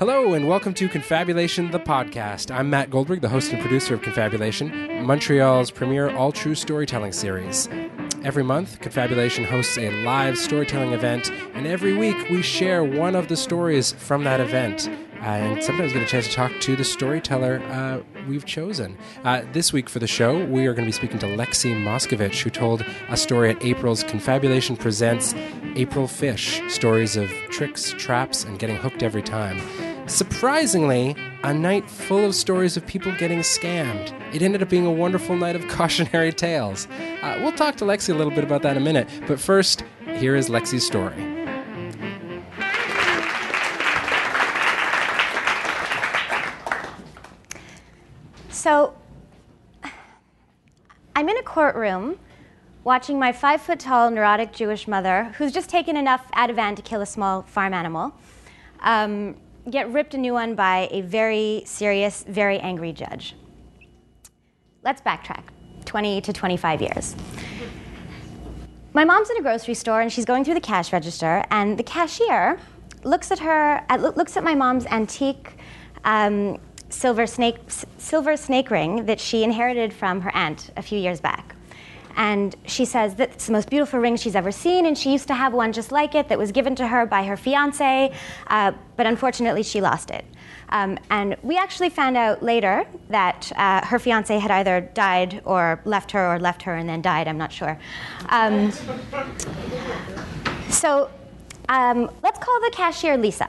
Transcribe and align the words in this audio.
Hello, 0.00 0.34
and 0.34 0.48
welcome 0.48 0.74
to 0.74 0.88
Confabulation, 0.88 1.70
the 1.70 1.78
podcast. 1.78 2.52
I'm 2.52 2.68
Matt 2.68 2.90
Goldberg, 2.90 3.20
the 3.20 3.28
host 3.28 3.52
and 3.52 3.62
producer 3.62 3.94
of 3.94 4.02
Confabulation, 4.02 5.06
Montreal's 5.06 5.70
premier 5.70 6.10
all 6.10 6.32
true 6.32 6.56
storytelling 6.56 7.12
series. 7.12 7.68
Every 8.24 8.42
month, 8.42 8.80
Confabulation 8.80 9.44
hosts 9.44 9.78
a 9.78 10.02
live 10.02 10.36
storytelling 10.36 10.94
event, 10.94 11.30
and 11.54 11.68
every 11.68 11.94
week 11.94 12.28
we 12.28 12.42
share 12.42 12.82
one 12.82 13.14
of 13.14 13.28
the 13.28 13.36
stories 13.36 13.92
from 13.92 14.24
that 14.24 14.40
event. 14.40 14.90
Uh, 15.24 15.28
and 15.28 15.64
sometimes 15.64 15.90
get 15.94 16.02
a 16.02 16.06
chance 16.06 16.28
to 16.28 16.32
talk 16.34 16.52
to 16.60 16.76
the 16.76 16.84
storyteller 16.84 17.62
uh, 17.70 18.00
we've 18.28 18.44
chosen. 18.44 18.94
Uh, 19.24 19.42
this 19.52 19.72
week 19.72 19.88
for 19.88 19.98
the 19.98 20.06
show, 20.06 20.44
we 20.44 20.66
are 20.66 20.74
going 20.74 20.84
to 20.84 20.88
be 20.88 20.92
speaking 20.92 21.18
to 21.18 21.26
Lexi 21.26 21.74
Moskovich, 21.74 22.42
who 22.42 22.50
told 22.50 22.84
a 23.08 23.16
story 23.16 23.48
at 23.48 23.64
April's 23.64 24.02
Confabulation 24.04 24.76
Presents 24.76 25.34
April 25.76 26.06
Fish 26.06 26.60
Stories 26.68 27.16
of 27.16 27.30
Tricks, 27.48 27.94
Traps, 27.96 28.44
and 28.44 28.58
Getting 28.58 28.76
Hooked 28.76 29.02
Every 29.02 29.22
Time. 29.22 29.58
Surprisingly, 30.06 31.16
a 31.42 31.54
night 31.54 31.88
full 31.88 32.22
of 32.26 32.34
stories 32.34 32.76
of 32.76 32.86
people 32.86 33.10
getting 33.16 33.38
scammed. 33.38 34.12
It 34.34 34.42
ended 34.42 34.62
up 34.62 34.68
being 34.68 34.84
a 34.84 34.92
wonderful 34.92 35.36
night 35.36 35.56
of 35.56 35.66
cautionary 35.68 36.32
tales. 36.32 36.86
Uh, 37.22 37.38
we'll 37.40 37.52
talk 37.52 37.76
to 37.76 37.86
Lexi 37.86 38.10
a 38.10 38.14
little 38.14 38.32
bit 38.32 38.44
about 38.44 38.60
that 38.62 38.76
in 38.76 38.82
a 38.82 38.84
minute, 38.84 39.08
but 39.26 39.40
first, 39.40 39.84
here 40.04 40.36
is 40.36 40.50
Lexi's 40.50 40.86
story. 40.86 41.33
So, 48.54 48.94
I'm 51.16 51.28
in 51.28 51.36
a 51.36 51.42
courtroom 51.42 52.20
watching 52.84 53.18
my 53.18 53.32
five 53.32 53.60
foot 53.60 53.80
tall, 53.80 54.12
neurotic 54.12 54.52
Jewish 54.52 54.86
mother, 54.86 55.34
who's 55.36 55.50
just 55.50 55.68
taken 55.68 55.96
enough 55.96 56.30
Ativan 56.32 56.76
to 56.76 56.82
kill 56.82 57.00
a 57.00 57.06
small 57.06 57.42
farm 57.42 57.74
animal, 57.74 58.14
um, 58.80 59.34
get 59.68 59.90
ripped 59.92 60.14
a 60.14 60.18
new 60.18 60.32
one 60.32 60.54
by 60.54 60.88
a 60.92 61.00
very 61.00 61.64
serious, 61.66 62.24
very 62.28 62.60
angry 62.60 62.92
judge. 62.92 63.34
Let's 64.82 65.02
backtrack 65.02 65.42
20 65.84 66.20
to 66.20 66.32
25 66.32 66.80
years. 66.80 67.16
My 68.92 69.04
mom's 69.04 69.30
in 69.30 69.36
a 69.36 69.42
grocery 69.42 69.74
store 69.74 70.00
and 70.00 70.12
she's 70.12 70.24
going 70.24 70.44
through 70.44 70.54
the 70.54 70.60
cash 70.60 70.92
register, 70.92 71.44
and 71.50 71.76
the 71.76 71.82
cashier 71.82 72.60
looks 73.02 73.32
at 73.32 73.40
her, 73.40 73.84
looks 73.98 74.36
at 74.36 74.44
my 74.44 74.54
mom's 74.54 74.86
antique 74.86 75.56
um, 76.04 76.60
silver 76.94 77.26
snake, 77.26 77.56
silver 77.98 78.36
snake 78.36 78.70
ring 78.70 79.06
that 79.06 79.20
she 79.20 79.42
inherited 79.42 79.92
from 79.92 80.20
her 80.20 80.34
aunt 80.34 80.70
a 80.76 80.82
few 80.82 80.98
years 80.98 81.20
back. 81.20 81.54
And 82.16 82.54
she 82.66 82.84
says 82.84 83.16
that 83.16 83.32
it's 83.32 83.46
the 83.46 83.52
most 83.52 83.68
beautiful 83.68 83.98
ring 83.98 84.16
she's 84.16 84.36
ever 84.36 84.52
seen, 84.52 84.86
and 84.86 84.96
she 84.96 85.10
used 85.10 85.26
to 85.26 85.34
have 85.34 85.52
one 85.52 85.72
just 85.72 85.90
like 85.90 86.14
it 86.14 86.28
that 86.28 86.38
was 86.38 86.52
given 86.52 86.76
to 86.76 86.86
her 86.86 87.06
by 87.06 87.24
her 87.24 87.36
fiance, 87.36 88.12
uh, 88.46 88.72
but 88.96 89.06
unfortunately 89.06 89.64
she 89.64 89.80
lost 89.80 90.10
it. 90.10 90.24
Um, 90.68 90.96
and 91.10 91.36
we 91.42 91.58
actually 91.58 91.90
found 91.90 92.16
out 92.16 92.42
later 92.42 92.86
that 93.08 93.50
uh, 93.56 93.84
her 93.84 93.98
fiance 93.98 94.38
had 94.38 94.50
either 94.52 94.80
died 94.94 95.42
or 95.44 95.80
left 95.84 96.12
her, 96.12 96.34
or 96.34 96.38
left 96.38 96.62
her 96.62 96.76
and 96.76 96.88
then 96.88 97.02
died, 97.02 97.26
I'm 97.26 97.38
not 97.38 97.52
sure. 97.52 97.78
Um, 98.28 98.70
so 100.68 101.10
um, 101.68 102.10
let's 102.22 102.38
call 102.38 102.60
the 102.60 102.70
cashier 102.72 103.16
Lisa. 103.16 103.43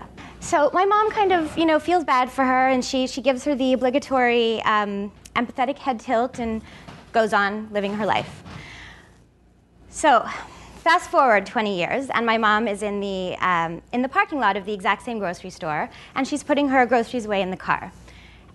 So 0.46 0.70
my 0.74 0.86
mom 0.86 1.10
kind 1.10 1.32
of, 1.32 1.58
you 1.58 1.66
know, 1.66 1.80
feels 1.80 2.04
bad 2.04 2.32
for 2.32 2.46
her, 2.46 2.68
and 2.68 2.86
she 2.86 3.08
she 3.08 3.20
gives 3.20 3.44
her 3.46 3.56
the 3.56 3.74
obligatory 3.74 4.62
um, 4.62 5.12
empathetic 5.36 5.80
head 5.80 6.00
tilt 6.00 6.38
and 6.38 6.62
goes 7.14 7.34
on 7.34 7.68
living 7.72 7.96
her 7.96 8.06
life. 8.06 8.44
So, 9.90 10.24
fast 10.84 11.10
forward 11.10 11.48
20 11.48 11.76
years, 11.76 12.12
and 12.12 12.28
my 12.28 12.38
mom 12.38 12.68
is 12.68 12.84
in 12.84 13.00
the 13.00 13.36
um, 13.42 13.82
in 13.92 14.04
the 14.04 14.08
parking 14.08 14.40
lot 14.40 14.56
of 14.56 14.66
the 14.66 14.74
exact 14.74 15.02
same 15.02 15.18
grocery 15.18 15.50
store, 15.50 15.90
and 16.14 16.28
she's 16.28 16.44
putting 16.44 16.70
her 16.70 16.86
groceries 16.86 17.26
away 17.26 17.42
in 17.42 17.50
the 17.50 17.58
car, 17.58 17.92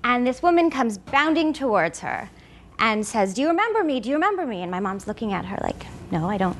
and 0.04 0.24
this 0.24 0.44
woman 0.44 0.70
comes 0.70 0.96
bounding 0.96 1.52
towards 1.52 1.98
her, 1.98 2.30
and 2.78 3.04
says, 3.04 3.34
"Do 3.34 3.42
you 3.42 3.48
remember 3.48 3.82
me? 3.82 3.98
Do 3.98 4.10
you 4.10 4.14
remember 4.14 4.46
me?" 4.46 4.62
And 4.62 4.70
my 4.70 4.78
mom's 4.78 5.08
looking 5.08 5.32
at 5.32 5.44
her 5.46 5.58
like, 5.60 5.86
"No, 6.12 6.30
I 6.30 6.38
don't. 6.38 6.56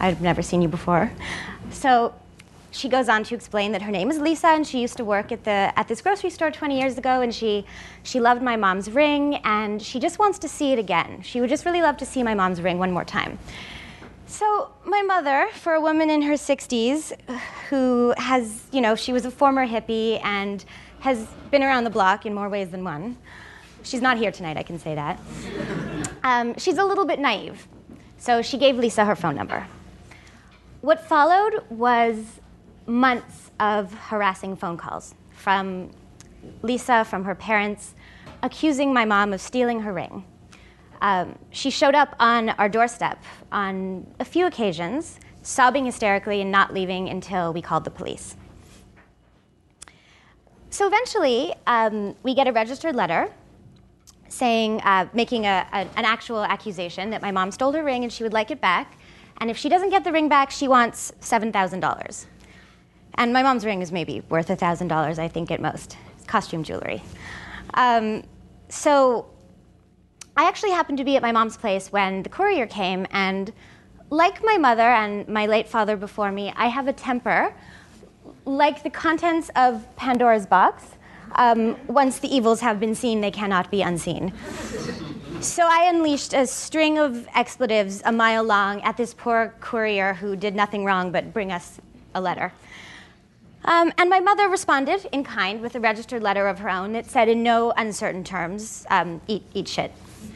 I've 0.00 0.22
never 0.22 0.40
seen 0.40 0.62
you 0.62 0.68
before." 0.68 1.12
So 1.68 2.14
she 2.76 2.88
goes 2.88 3.08
on 3.08 3.24
to 3.24 3.34
explain 3.34 3.72
that 3.72 3.82
her 3.82 3.90
name 3.90 4.10
is 4.10 4.18
Lisa 4.18 4.48
and 4.48 4.66
she 4.66 4.80
used 4.80 4.98
to 4.98 5.04
work 5.04 5.32
at 5.32 5.44
the 5.44 5.72
at 5.76 5.88
this 5.88 6.02
grocery 6.02 6.30
store 6.30 6.50
20 6.50 6.78
years 6.78 6.98
ago 6.98 7.22
and 7.22 7.34
she 7.34 7.64
she 8.02 8.20
loved 8.20 8.42
my 8.42 8.56
mom's 8.56 8.90
ring 8.90 9.36
and 9.44 9.80
she 9.80 9.98
just 9.98 10.18
wants 10.18 10.38
to 10.40 10.48
see 10.48 10.72
it 10.72 10.78
again. 10.78 11.22
She 11.22 11.40
would 11.40 11.48
just 11.48 11.64
really 11.64 11.80
love 11.80 11.96
to 11.98 12.06
see 12.06 12.22
my 12.22 12.34
mom's 12.34 12.60
ring 12.60 12.78
one 12.78 12.90
more 12.90 13.04
time. 13.04 13.38
So 14.26 14.70
my 14.84 15.02
mother, 15.02 15.48
for 15.54 15.74
a 15.74 15.80
woman 15.80 16.10
in 16.10 16.20
her 16.22 16.34
60s 16.34 17.12
who 17.70 18.12
has, 18.18 18.64
you 18.72 18.80
know, 18.80 18.94
she 18.94 19.12
was 19.12 19.24
a 19.24 19.30
former 19.30 19.66
hippie 19.66 20.22
and 20.24 20.64
has 21.00 21.26
been 21.50 21.62
around 21.62 21.84
the 21.84 21.90
block 21.90 22.26
in 22.26 22.34
more 22.34 22.48
ways 22.48 22.70
than 22.70 22.84
one. 22.84 23.16
She's 23.84 24.02
not 24.02 24.18
here 24.18 24.32
tonight, 24.32 24.56
I 24.56 24.64
can 24.64 24.80
say 24.80 24.96
that. 24.96 25.20
Um, 26.24 26.58
she's 26.58 26.76
a 26.76 26.84
little 26.84 27.04
bit 27.04 27.20
naive. 27.20 27.68
So 28.18 28.42
she 28.42 28.58
gave 28.58 28.76
Lisa 28.76 29.04
her 29.04 29.14
phone 29.14 29.36
number. 29.36 29.64
What 30.80 31.06
followed 31.06 31.64
was 31.70 32.40
months 32.86 33.50
of 33.60 33.92
harassing 33.94 34.56
phone 34.56 34.76
calls 34.76 35.14
from 35.32 35.90
Lisa, 36.62 37.04
from 37.04 37.24
her 37.24 37.34
parents, 37.34 37.94
accusing 38.42 38.92
my 38.92 39.04
mom 39.04 39.32
of 39.32 39.40
stealing 39.40 39.80
her 39.80 39.92
ring. 39.92 40.24
Um, 41.02 41.38
she 41.50 41.70
showed 41.70 41.94
up 41.94 42.14
on 42.18 42.50
our 42.50 42.68
doorstep 42.68 43.22
on 43.52 44.06
a 44.18 44.24
few 44.24 44.46
occasions, 44.46 45.18
sobbing 45.42 45.84
hysterically 45.84 46.40
and 46.40 46.50
not 46.50 46.72
leaving 46.72 47.08
until 47.08 47.52
we 47.52 47.60
called 47.60 47.84
the 47.84 47.90
police. 47.90 48.36
So 50.70 50.86
eventually, 50.86 51.54
um, 51.66 52.14
we 52.22 52.34
get 52.34 52.48
a 52.48 52.52
registered 52.52 52.94
letter 52.94 53.30
saying, 54.28 54.80
uh, 54.82 55.08
making 55.14 55.46
a, 55.46 55.66
a, 55.72 55.76
an 55.76 56.04
actual 56.04 56.44
accusation 56.44 57.10
that 57.10 57.22
my 57.22 57.30
mom 57.30 57.50
stole 57.50 57.72
her 57.72 57.82
ring 57.82 58.02
and 58.02 58.12
she 58.12 58.22
would 58.22 58.32
like 58.32 58.50
it 58.50 58.60
back. 58.60 58.98
And 59.38 59.50
if 59.50 59.56
she 59.56 59.68
doesn't 59.68 59.90
get 59.90 60.04
the 60.04 60.12
ring 60.12 60.28
back, 60.28 60.50
she 60.50 60.66
wants 60.68 61.12
$7,000. 61.20 62.26
And 63.18 63.32
my 63.32 63.42
mom's 63.42 63.64
ring 63.64 63.82
is 63.82 63.92
maybe 63.92 64.22
worth 64.28 64.48
$1,000, 64.48 65.18
I 65.18 65.28
think, 65.28 65.50
at 65.50 65.60
most. 65.60 65.96
Costume 66.26 66.62
jewelry. 66.62 67.02
Um, 67.74 68.24
so 68.68 69.26
I 70.36 70.48
actually 70.48 70.72
happened 70.72 70.98
to 70.98 71.04
be 71.04 71.16
at 71.16 71.22
my 71.22 71.32
mom's 71.32 71.56
place 71.56 71.90
when 71.92 72.22
the 72.22 72.28
courier 72.28 72.66
came, 72.66 73.06
and 73.10 73.52
like 74.10 74.42
my 74.44 74.58
mother 74.58 74.82
and 74.82 75.26
my 75.28 75.46
late 75.46 75.68
father 75.68 75.96
before 75.96 76.30
me, 76.30 76.52
I 76.56 76.66
have 76.66 76.88
a 76.88 76.92
temper 76.92 77.54
like 78.44 78.82
the 78.82 78.90
contents 78.90 79.50
of 79.56 79.84
Pandora's 79.96 80.46
box. 80.46 80.84
Um, 81.32 81.76
once 81.86 82.18
the 82.18 82.34
evils 82.34 82.60
have 82.60 82.78
been 82.78 82.94
seen, 82.94 83.20
they 83.20 83.30
cannot 83.30 83.70
be 83.70 83.82
unseen. 83.82 84.32
So 85.40 85.66
I 85.66 85.88
unleashed 85.88 86.32
a 86.32 86.46
string 86.46 86.98
of 86.98 87.28
expletives 87.34 88.02
a 88.04 88.12
mile 88.12 88.44
long 88.44 88.80
at 88.82 88.96
this 88.96 89.12
poor 89.12 89.54
courier 89.60 90.14
who 90.14 90.34
did 90.34 90.54
nothing 90.54 90.84
wrong 90.84 91.12
but 91.12 91.32
bring 91.32 91.52
us 91.52 91.80
a 92.14 92.20
letter. 92.20 92.52
Um, 93.66 93.92
and 93.98 94.08
my 94.08 94.20
mother 94.20 94.48
responded 94.48 95.06
in 95.12 95.24
kind 95.24 95.60
with 95.60 95.74
a 95.74 95.80
registered 95.80 96.22
letter 96.22 96.46
of 96.46 96.60
her 96.60 96.70
own 96.70 96.92
that 96.92 97.06
said, 97.06 97.28
in 97.28 97.42
no 97.42 97.72
uncertain 97.76 98.22
terms, 98.22 98.86
um, 98.90 99.20
eat, 99.26 99.42
eat 99.54 99.66
shit, 99.66 99.92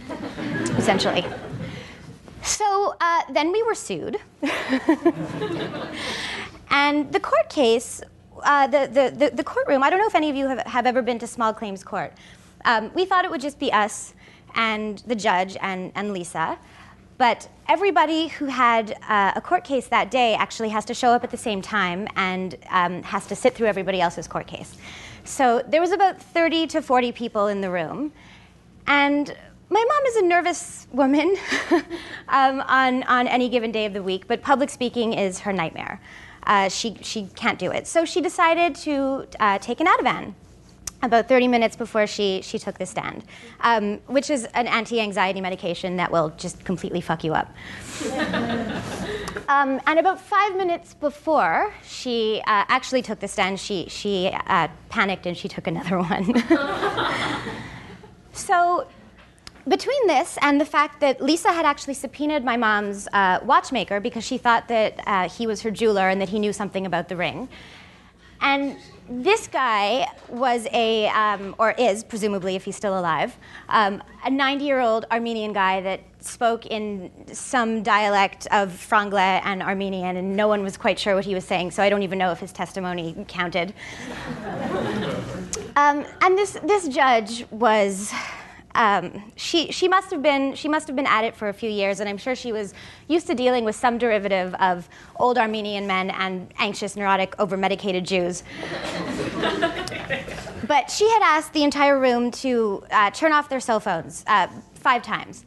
essentially. 0.77 1.25
So 2.43 2.97
uh, 3.01 3.23
then 3.31 3.53
we 3.53 3.63
were 3.63 3.77
sued. 3.77 4.17
and 6.71 7.13
the 7.13 7.21
court 7.21 7.49
case, 7.49 8.03
uh, 8.43 8.67
the, 8.67 9.13
the, 9.17 9.31
the, 9.33 9.45
courtroom, 9.45 9.85
I 9.85 9.91
don't 9.91 10.01
know 10.01 10.07
if 10.07 10.15
any 10.15 10.31
of 10.31 10.37
you 10.37 10.49
have, 10.49 10.67
have 10.67 10.87
ever 10.87 11.03
been 11.03 11.19
to 11.21 11.27
small 11.27 11.53
claims 11.53 11.85
court. 11.85 12.13
Um, 12.65 12.91
we 12.95 13.05
thought 13.05 13.25
it 13.25 13.31
would 13.31 13.41
just 13.41 13.61
be 13.61 13.73
us 13.73 14.15
and 14.55 14.99
the 15.07 15.15
judge 15.15 15.57
and, 15.61 15.93
and 15.95 16.13
Lisa. 16.13 16.59
But 17.21 17.51
everybody 17.69 18.29
who 18.29 18.47
had 18.47 18.97
uh, 19.07 19.33
a 19.37 19.43
court 19.43 19.63
case 19.63 19.89
that 19.89 20.11
day 20.11 20.35
actually 20.35 20.71
has 20.71 20.87
to 20.87 20.95
show 20.95 21.11
up 21.11 21.23
at 21.23 21.31
the 21.31 21.37
same 21.37 21.61
time 21.61 22.09
and 22.17 22.57
um, 22.71 23.03
has 23.03 23.27
to 23.27 23.37
sit 23.37 23.55
through 23.55 23.67
everybody 23.67 24.01
else's 24.01 24.27
court 24.27 24.47
case. 24.47 24.75
So 25.25 25.63
there 25.69 25.83
was 25.83 25.93
about 25.93 26.19
30 26.19 26.69
to 26.69 26.81
40 26.81 27.13
people 27.13 27.49
in 27.49 27.61
the 27.61 27.71
room. 27.71 28.11
And 28.87 29.37
my 29.69 29.85
mom 29.87 30.07
is 30.07 30.17
a 30.17 30.23
nervous 30.23 30.87
woman 30.93 31.37
um, 32.31 32.63
on, 32.63 33.03
on 33.03 33.29
any 33.29 33.51
given 33.51 33.71
day 33.71 33.85
of 33.85 33.93
the 33.93 34.03
week, 34.03 34.27
but 34.27 34.41
public 34.41 34.71
speaking 34.71 35.13
is 35.13 35.41
her 35.41 35.53
nightmare. 35.53 36.01
Uh, 36.45 36.71
she, 36.71 36.97
she 37.03 37.27
can't 37.35 37.59
do 37.59 37.71
it. 37.71 37.87
So 37.87 38.07
she 38.07 38.23
decided 38.23 38.75
to 38.77 39.27
uh, 39.41 39.59
take 39.59 39.81
an 39.81 39.87
Ativan 39.89 40.33
about 41.03 41.29
30 41.29 41.49
minutes 41.49 41.77
before 41.77 42.07
she, 42.07 42.43
she 42.43 42.59
took 42.59 42.79
the 42.79 42.87
stand, 42.87 43.25
um, 43.61 43.99
which 44.07 44.31
is 44.31 44.45
an 44.55 44.67
anti 44.67 45.01
anxiety 45.01 45.41
medication 45.41 45.97
that 45.97 46.11
will 46.11 46.31
just 46.37 46.65
completely 46.65 47.01
fuck 47.01 47.25
you 47.25 47.35
up. 47.35 47.53
um, 49.49 49.81
and 49.87 49.99
about 49.99 50.21
five 50.21 50.57
minutes 50.57 50.95
before 50.95 51.73
she 51.85 52.43
uh, 52.47 52.65
actually 52.69 53.03
took 53.03 53.21
the 53.21 53.29
stand, 53.29 53.59
she, 53.59 53.87
she 53.89 54.31
uh, 54.47 54.69
panicked 54.89 55.27
and 55.27 55.37
she 55.37 55.49
took 55.49 55.67
another 55.67 55.99
one. 56.03 56.35
so, 58.33 58.87
between 59.69 60.07
this 60.07 60.39
and 60.41 60.61
the 60.61 60.65
fact 60.65 61.01
that 61.01 61.21
Lisa 61.23 61.53
had 61.53 61.65
actually 61.65 61.95
subpoenaed 61.95 62.45
my 62.45 62.57
mom's 62.57 63.07
uh, 63.13 63.41
watchmaker 63.45 64.01
because 64.01 64.25
she 64.25 64.39
thought 64.39 64.69
that 64.69 65.01
uh, 65.07 65.29
he 65.29 65.47
was 65.47 65.63
her 65.63 65.71
jeweler 65.71 66.09
and 66.09 66.21
that 66.21 66.31
he 66.31 66.39
knew 66.39 66.53
something 66.53 66.87
about 66.87 67.09
the 67.09 67.17
ring, 67.17 67.49
and 68.41 68.77
this 69.09 69.47
guy 69.49 70.10
was 70.31 70.67
a, 70.73 71.09
um, 71.09 71.55
or 71.59 71.73
is 71.73 72.05
presumably, 72.05 72.57
if 72.57 72.65
he's 72.65 72.77
still 72.77 72.99
alive, 72.99 73.37
um, 73.69 74.03
a 74.25 74.31
90 74.31 74.65
year 74.65 74.81
old 74.81 75.07
Armenian 75.11 75.53
guy 75.53 75.81
that 75.81 76.01
spoke 76.21 76.67
in 76.67 77.11
some 77.33 77.83
dialect 77.83 78.47
of 78.51 78.71
Franglais 78.71 79.41
and 79.45 79.63
Armenian, 79.63 80.17
and 80.17 80.37
no 80.37 80.49
one 80.49 80.63
was 80.63 80.77
quite 80.77 80.99
sure 80.99 81.15
what 81.15 81.25
he 81.25 81.35
was 81.35 81.45
saying, 81.45 81.71
so 81.71 81.83
I 81.83 81.89
don't 81.89 82.03
even 82.03 82.19
know 82.19 82.31
if 82.31 82.41
his 82.41 82.53
testimony 82.53 83.25
counted. 83.29 83.73
um, 85.77 86.05
and 86.21 86.37
this, 86.37 86.59
this 86.63 86.89
judge 86.89 87.47
was 87.51 88.13
um, 88.75 89.33
she, 89.37 89.73
she, 89.73 89.89
must 89.89 90.11
have 90.11 90.23
been, 90.23 90.55
she 90.55 90.69
must 90.69 90.87
have 90.87 90.97
been 90.97 91.07
at 91.07 91.25
it 91.25 91.35
for 91.35 91.49
a 91.49 91.53
few 91.53 91.71
years, 91.71 92.01
and 92.01 92.09
I'm 92.09 92.19
sure 92.19 92.35
she 92.35 92.53
was 92.53 92.73
used 93.09 93.27
to 93.27 93.35
dealing 93.35 93.65
with 93.65 93.77
some 93.77 93.99
derivative 93.99 94.55
of 94.55 94.89
old 95.17 95.39
Armenian 95.39 95.87
men 95.87 96.11
and 96.11 96.53
anxious, 96.59 96.97
neurotic, 96.97 97.35
over 97.39 97.57
medicated 97.57 98.05
Jews. 98.05 98.43
but 100.71 100.89
she 100.89 101.11
had 101.11 101.21
asked 101.21 101.53
the 101.53 101.65
entire 101.65 101.99
room 101.99 102.31
to 102.31 102.81
uh, 102.93 103.11
turn 103.11 103.33
off 103.33 103.49
their 103.49 103.59
cell 103.59 103.81
phones 103.81 104.23
uh, 104.29 104.47
five 104.75 105.03
times. 105.03 105.45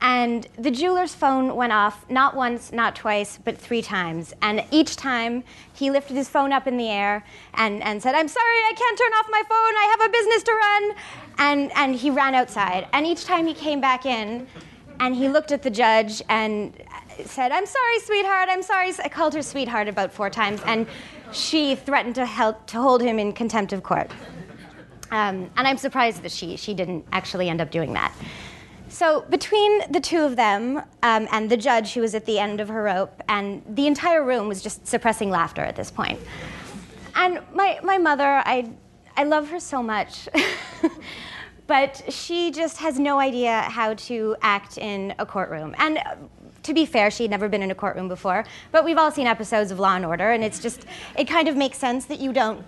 And 0.00 0.48
the 0.58 0.72
jeweler's 0.72 1.14
phone 1.14 1.54
went 1.54 1.72
off 1.72 2.04
not 2.10 2.34
once, 2.34 2.72
not 2.72 2.96
twice, 2.96 3.38
but 3.44 3.56
three 3.56 3.82
times. 3.82 4.34
And 4.42 4.64
each 4.72 4.96
time 4.96 5.44
he 5.74 5.92
lifted 5.92 6.16
his 6.16 6.28
phone 6.28 6.52
up 6.52 6.66
in 6.66 6.76
the 6.76 6.88
air 6.88 7.24
and, 7.54 7.84
and 7.84 8.02
said, 8.02 8.16
I'm 8.16 8.26
sorry, 8.26 8.56
I 8.68 8.72
can't 8.76 8.98
turn 8.98 9.12
off 9.12 9.26
my 9.30 9.42
phone, 9.48 9.74
I 9.76 9.96
have 9.96 10.08
a 10.08 10.12
business 10.12 10.42
to 10.42 10.52
run. 10.52 10.92
And, 11.38 11.72
and 11.76 11.94
he 11.94 12.10
ran 12.10 12.34
outside. 12.34 12.88
And 12.92 13.06
each 13.06 13.24
time 13.26 13.46
he 13.46 13.54
came 13.54 13.80
back 13.80 14.04
in 14.04 14.48
and 14.98 15.14
he 15.14 15.28
looked 15.28 15.52
at 15.52 15.62
the 15.62 15.70
judge 15.70 16.20
and 16.28 16.76
said, 17.24 17.52
I'm 17.52 17.66
sorry, 17.66 18.00
sweetheart, 18.00 18.48
I'm 18.50 18.64
sorry. 18.64 18.92
I 19.04 19.08
called 19.08 19.34
her 19.34 19.42
sweetheart 19.42 19.86
about 19.86 20.12
four 20.12 20.30
times. 20.30 20.60
And 20.66 20.88
she 21.30 21.76
threatened 21.76 22.16
to, 22.16 22.26
help, 22.26 22.66
to 22.66 22.80
hold 22.80 23.02
him 23.02 23.20
in 23.20 23.32
contempt 23.32 23.72
of 23.72 23.84
court. 23.84 24.10
Um, 25.10 25.50
and 25.56 25.66
I'm 25.68 25.76
surprised 25.76 26.22
that 26.22 26.32
she, 26.32 26.56
she 26.56 26.74
didn't 26.74 27.06
actually 27.12 27.48
end 27.48 27.60
up 27.60 27.70
doing 27.70 27.92
that. 27.92 28.12
So 28.88 29.22
between 29.22 29.90
the 29.90 30.00
two 30.00 30.22
of 30.22 30.36
them 30.36 30.78
um, 31.02 31.28
and 31.32 31.50
the 31.50 31.56
judge 31.56 31.94
who 31.94 32.00
was 32.00 32.14
at 32.14 32.26
the 32.26 32.38
end 32.38 32.60
of 32.60 32.68
her 32.68 32.82
rope, 32.82 33.22
and 33.28 33.62
the 33.68 33.86
entire 33.86 34.22
room 34.22 34.46
was 34.46 34.62
just 34.62 34.86
suppressing 34.86 35.30
laughter 35.30 35.62
at 35.62 35.74
this 35.74 35.90
point. 35.90 36.20
And 37.16 37.40
my, 37.52 37.80
my 37.82 37.98
mother, 37.98 38.42
I, 38.44 38.70
I 39.16 39.24
love 39.24 39.48
her 39.50 39.58
so 39.60 39.82
much. 39.82 40.28
but 41.66 42.02
she 42.08 42.50
just 42.50 42.78
has 42.78 42.98
no 42.98 43.18
idea 43.18 43.62
how 43.62 43.94
to 43.94 44.36
act 44.42 44.78
in 44.78 45.14
a 45.18 45.26
courtroom. 45.26 45.74
And 45.78 45.98
uh, 45.98 46.14
to 46.62 46.74
be 46.74 46.86
fair, 46.86 47.10
she 47.10 47.24
had 47.24 47.30
never 47.30 47.48
been 47.48 47.62
in 47.62 47.70
a 47.70 47.74
courtroom 47.74 48.08
before, 48.08 48.44
but 48.70 48.84
we've 48.84 48.98
all 48.98 49.10
seen 49.10 49.26
episodes 49.26 49.70
of 49.70 49.78
Law 49.78 49.96
and 49.96 50.04
Order, 50.04 50.30
and 50.30 50.44
it's 50.44 50.60
just, 50.60 50.86
it 51.16 51.26
kind 51.26 51.48
of 51.48 51.56
makes 51.56 51.78
sense 51.78 52.06
that 52.06 52.20
you 52.20 52.32
don't 52.32 52.64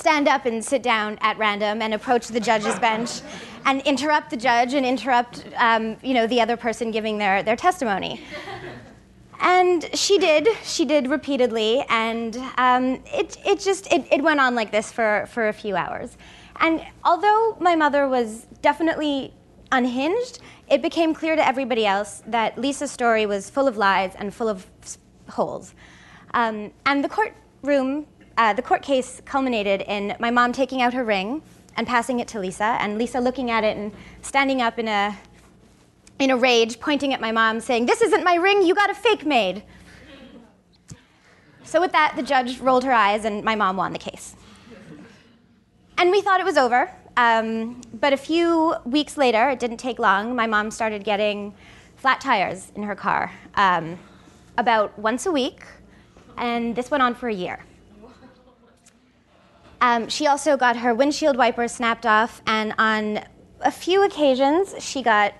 stand 0.00 0.26
up 0.26 0.46
and 0.46 0.64
sit 0.64 0.82
down 0.82 1.18
at 1.20 1.36
random 1.38 1.82
and 1.82 1.92
approach 1.92 2.28
the 2.28 2.40
judge's 2.40 2.78
bench 2.78 3.20
and 3.66 3.82
interrupt 3.82 4.30
the 4.30 4.36
judge 4.36 4.72
and 4.72 4.86
interrupt 4.86 5.44
um, 5.56 5.96
you 6.02 6.14
know, 6.14 6.26
the 6.26 6.40
other 6.40 6.56
person 6.56 6.90
giving 6.90 7.18
their, 7.18 7.42
their 7.42 7.56
testimony. 7.56 8.24
And 9.40 9.88
she 9.94 10.18
did. 10.18 10.48
She 10.64 10.84
did 10.84 11.08
repeatedly, 11.08 11.82
and 11.88 12.36
um, 12.58 13.02
it, 13.06 13.38
it 13.46 13.58
just 13.58 13.90
it, 13.90 14.06
it 14.12 14.22
went 14.22 14.38
on 14.38 14.54
like 14.54 14.70
this 14.70 14.92
for, 14.92 15.26
for 15.30 15.48
a 15.48 15.52
few 15.52 15.76
hours. 15.76 16.18
And 16.56 16.84
although 17.04 17.56
my 17.58 17.74
mother 17.74 18.06
was 18.06 18.46
definitely 18.60 19.32
unhinged, 19.72 20.40
it 20.68 20.82
became 20.82 21.14
clear 21.14 21.36
to 21.36 21.46
everybody 21.46 21.86
else 21.86 22.22
that 22.26 22.58
Lisa's 22.58 22.90
story 22.90 23.24
was 23.24 23.48
full 23.48 23.66
of 23.66 23.78
lies 23.78 24.12
and 24.16 24.34
full 24.34 24.48
of 24.48 24.66
holes. 25.30 25.74
Um, 26.34 26.70
and 26.84 27.02
the 27.02 27.08
courtroom 27.08 28.06
uh, 28.36 28.52
the 28.52 28.62
court 28.62 28.82
case 28.82 29.20
culminated 29.24 29.82
in 29.82 30.16
my 30.18 30.30
mom 30.30 30.52
taking 30.52 30.82
out 30.82 30.94
her 30.94 31.04
ring 31.04 31.42
and 31.76 31.86
passing 31.86 32.20
it 32.20 32.28
to 32.28 32.40
Lisa, 32.40 32.76
and 32.80 32.98
Lisa 32.98 33.20
looking 33.20 33.50
at 33.50 33.64
it 33.64 33.76
and 33.76 33.92
standing 34.22 34.60
up 34.60 34.78
in 34.78 34.88
a, 34.88 35.16
in 36.18 36.30
a 36.30 36.36
rage, 36.36 36.80
pointing 36.80 37.14
at 37.14 37.20
my 37.20 37.32
mom, 37.32 37.60
saying, 37.60 37.86
This 37.86 38.00
isn't 38.02 38.24
my 38.24 38.34
ring, 38.34 38.62
you 38.62 38.74
got 38.74 38.90
a 38.90 38.94
fake 38.94 39.24
made. 39.24 39.62
So, 41.64 41.80
with 41.80 41.92
that, 41.92 42.14
the 42.16 42.22
judge 42.22 42.58
rolled 42.58 42.84
her 42.84 42.92
eyes, 42.92 43.24
and 43.24 43.44
my 43.44 43.54
mom 43.54 43.76
won 43.76 43.92
the 43.92 43.98
case. 43.98 44.34
And 45.98 46.10
we 46.10 46.20
thought 46.20 46.40
it 46.40 46.44
was 46.44 46.56
over. 46.56 46.90
Um, 47.16 47.80
but 47.94 48.12
a 48.12 48.16
few 48.16 48.74
weeks 48.84 49.16
later, 49.16 49.50
it 49.50 49.58
didn't 49.58 49.76
take 49.76 49.98
long, 49.98 50.34
my 50.34 50.46
mom 50.46 50.70
started 50.70 51.04
getting 51.04 51.54
flat 51.96 52.20
tires 52.20 52.72
in 52.74 52.82
her 52.82 52.94
car 52.94 53.30
um, 53.56 53.98
about 54.56 54.98
once 54.98 55.26
a 55.26 55.32
week, 55.32 55.62
and 56.38 56.74
this 56.74 56.90
went 56.90 57.02
on 57.02 57.14
for 57.14 57.28
a 57.28 57.34
year. 57.34 57.64
Um, 59.80 60.08
she 60.08 60.26
also 60.26 60.56
got 60.56 60.76
her 60.76 60.94
windshield 60.94 61.36
wipers 61.36 61.72
snapped 61.72 62.06
off, 62.06 62.42
and 62.46 62.74
on 62.78 63.24
a 63.60 63.70
few 63.70 64.04
occasions, 64.04 64.74
she 64.78 65.02
got 65.02 65.34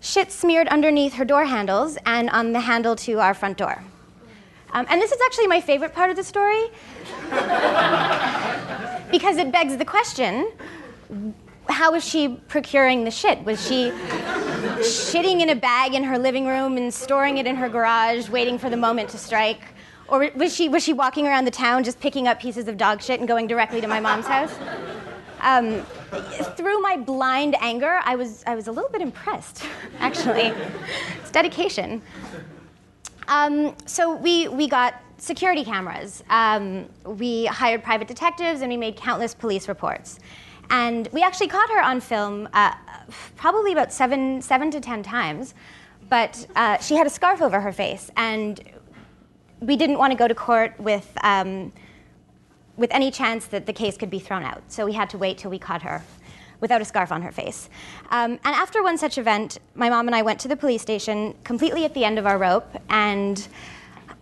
shit 0.00 0.30
smeared 0.32 0.68
underneath 0.68 1.14
her 1.14 1.24
door 1.24 1.44
handles 1.44 1.98
and 2.06 2.30
on 2.30 2.52
the 2.52 2.60
handle 2.60 2.96
to 2.96 3.20
our 3.20 3.34
front 3.34 3.58
door. 3.58 3.82
Um, 4.72 4.86
and 4.88 5.00
this 5.00 5.12
is 5.12 5.18
actually 5.24 5.46
my 5.46 5.60
favorite 5.60 5.94
part 5.94 6.10
of 6.10 6.16
the 6.16 6.24
story 6.24 6.64
because 9.10 9.36
it 9.38 9.52
begs 9.52 9.76
the 9.76 9.84
question 9.84 10.52
how 11.68 11.92
was 11.92 12.04
she 12.06 12.28
procuring 12.48 13.04
the 13.04 13.10
shit? 13.10 13.44
Was 13.44 13.66
she 13.66 13.90
shitting 14.80 15.40
in 15.40 15.50
a 15.50 15.54
bag 15.54 15.94
in 15.94 16.04
her 16.04 16.18
living 16.18 16.46
room 16.46 16.76
and 16.76 16.92
storing 16.92 17.38
it 17.38 17.46
in 17.46 17.56
her 17.56 17.68
garage, 17.68 18.28
waiting 18.28 18.58
for 18.58 18.70
the 18.70 18.76
moment 18.76 19.10
to 19.10 19.18
strike? 19.18 19.60
Or 20.08 20.30
was 20.34 20.54
she, 20.54 20.68
was 20.68 20.82
she 20.82 20.92
walking 20.92 21.26
around 21.26 21.44
the 21.44 21.50
town 21.50 21.82
just 21.84 22.00
picking 22.00 22.28
up 22.28 22.40
pieces 22.40 22.68
of 22.68 22.76
dog 22.76 23.02
shit 23.02 23.18
and 23.18 23.28
going 23.28 23.46
directly 23.46 23.80
to 23.80 23.88
my 23.88 24.00
mom's 24.00 24.26
house? 24.26 24.54
Um, 25.40 25.82
through 26.56 26.80
my 26.80 26.96
blind 26.96 27.56
anger, 27.60 28.00
I 28.04 28.16
was, 28.16 28.42
I 28.46 28.54
was 28.54 28.68
a 28.68 28.72
little 28.72 28.90
bit 28.90 29.02
impressed, 29.02 29.64
actually. 29.98 30.52
it's 31.20 31.30
dedication. 31.30 32.02
Um, 33.28 33.74
so 33.86 34.14
we, 34.14 34.48
we 34.48 34.68
got 34.68 35.02
security 35.18 35.64
cameras. 35.64 36.22
Um, 36.30 36.88
we 37.04 37.46
hired 37.46 37.82
private 37.82 38.08
detectives 38.08 38.60
and 38.60 38.70
we 38.70 38.76
made 38.76 38.96
countless 38.96 39.34
police 39.34 39.68
reports. 39.68 40.20
And 40.70 41.08
we 41.12 41.22
actually 41.22 41.48
caught 41.48 41.70
her 41.70 41.82
on 41.82 42.00
film 42.00 42.48
uh, 42.52 42.74
probably 43.36 43.72
about 43.72 43.92
seven, 43.92 44.40
seven 44.42 44.70
to 44.72 44.80
ten 44.80 45.02
times. 45.02 45.54
But 46.08 46.46
uh, 46.54 46.78
she 46.78 46.94
had 46.94 47.06
a 47.06 47.10
scarf 47.10 47.42
over 47.42 47.60
her 47.60 47.72
face, 47.72 48.10
and 48.16 48.60
we 49.60 49.76
didn't 49.76 49.98
want 49.98 50.12
to 50.12 50.16
go 50.16 50.28
to 50.28 50.34
court 50.34 50.78
with, 50.78 51.10
um, 51.22 51.72
with 52.76 52.90
any 52.92 53.10
chance 53.10 53.46
that 53.46 53.66
the 53.66 53.72
case 53.72 53.96
could 53.96 54.10
be 54.10 54.18
thrown 54.18 54.42
out. 54.42 54.62
So 54.68 54.84
we 54.84 54.92
had 54.92 55.10
to 55.10 55.18
wait 55.18 55.38
till 55.38 55.50
we 55.50 55.58
caught 55.58 55.82
her 55.82 56.02
without 56.60 56.80
a 56.80 56.84
scarf 56.84 57.12
on 57.12 57.22
her 57.22 57.32
face. 57.32 57.68
Um, 58.10 58.32
and 58.32 58.46
after 58.46 58.82
one 58.82 58.98
such 58.98 59.18
event, 59.18 59.58
my 59.74 59.88
mom 59.90 60.08
and 60.08 60.14
I 60.14 60.22
went 60.22 60.40
to 60.40 60.48
the 60.48 60.56
police 60.56 60.82
station 60.82 61.34
completely 61.44 61.84
at 61.84 61.94
the 61.94 62.04
end 62.04 62.18
of 62.18 62.26
our 62.26 62.38
rope. 62.38 62.68
And 62.88 63.46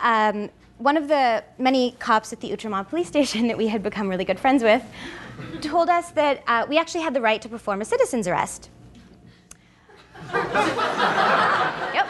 um, 0.01 0.51
one 0.79 0.97
of 0.97 1.09
the 1.09 1.45
many 1.59 1.93
cops 1.99 2.33
at 2.33 2.41
the 2.41 2.51
Outremont 2.51 2.89
police 2.89 3.09
station 3.15 3.49
that 3.49 3.59
we 3.59 3.69
had 3.69 3.83
become 3.83 4.09
really 4.09 4.25
good 4.25 4.41
friends 4.41 4.63
with 4.63 4.83
told 5.61 5.89
us 5.89 6.11
that 6.13 6.43
uh, 6.47 6.65
we 6.69 6.79
actually 6.79 7.03
had 7.03 7.15
the 7.15 7.21
right 7.21 7.43
to 7.43 7.49
perform 7.49 7.81
a 7.81 7.85
citizen's 7.85 8.29
arrest. 8.29 8.71
yep. 11.95 12.09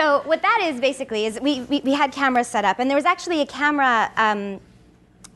So 0.00 0.22
what 0.24 0.40
that 0.40 0.60
is 0.62 0.80
basically 0.80 1.26
is 1.26 1.38
we, 1.42 1.60
we, 1.64 1.80
we, 1.80 1.92
had 1.92 2.10
cameras 2.10 2.46
set 2.46 2.64
up, 2.64 2.78
and 2.78 2.88
there 2.88 2.96
was 2.96 3.04
actually 3.04 3.42
a 3.42 3.46
camera. 3.46 4.10
Um, 4.16 4.58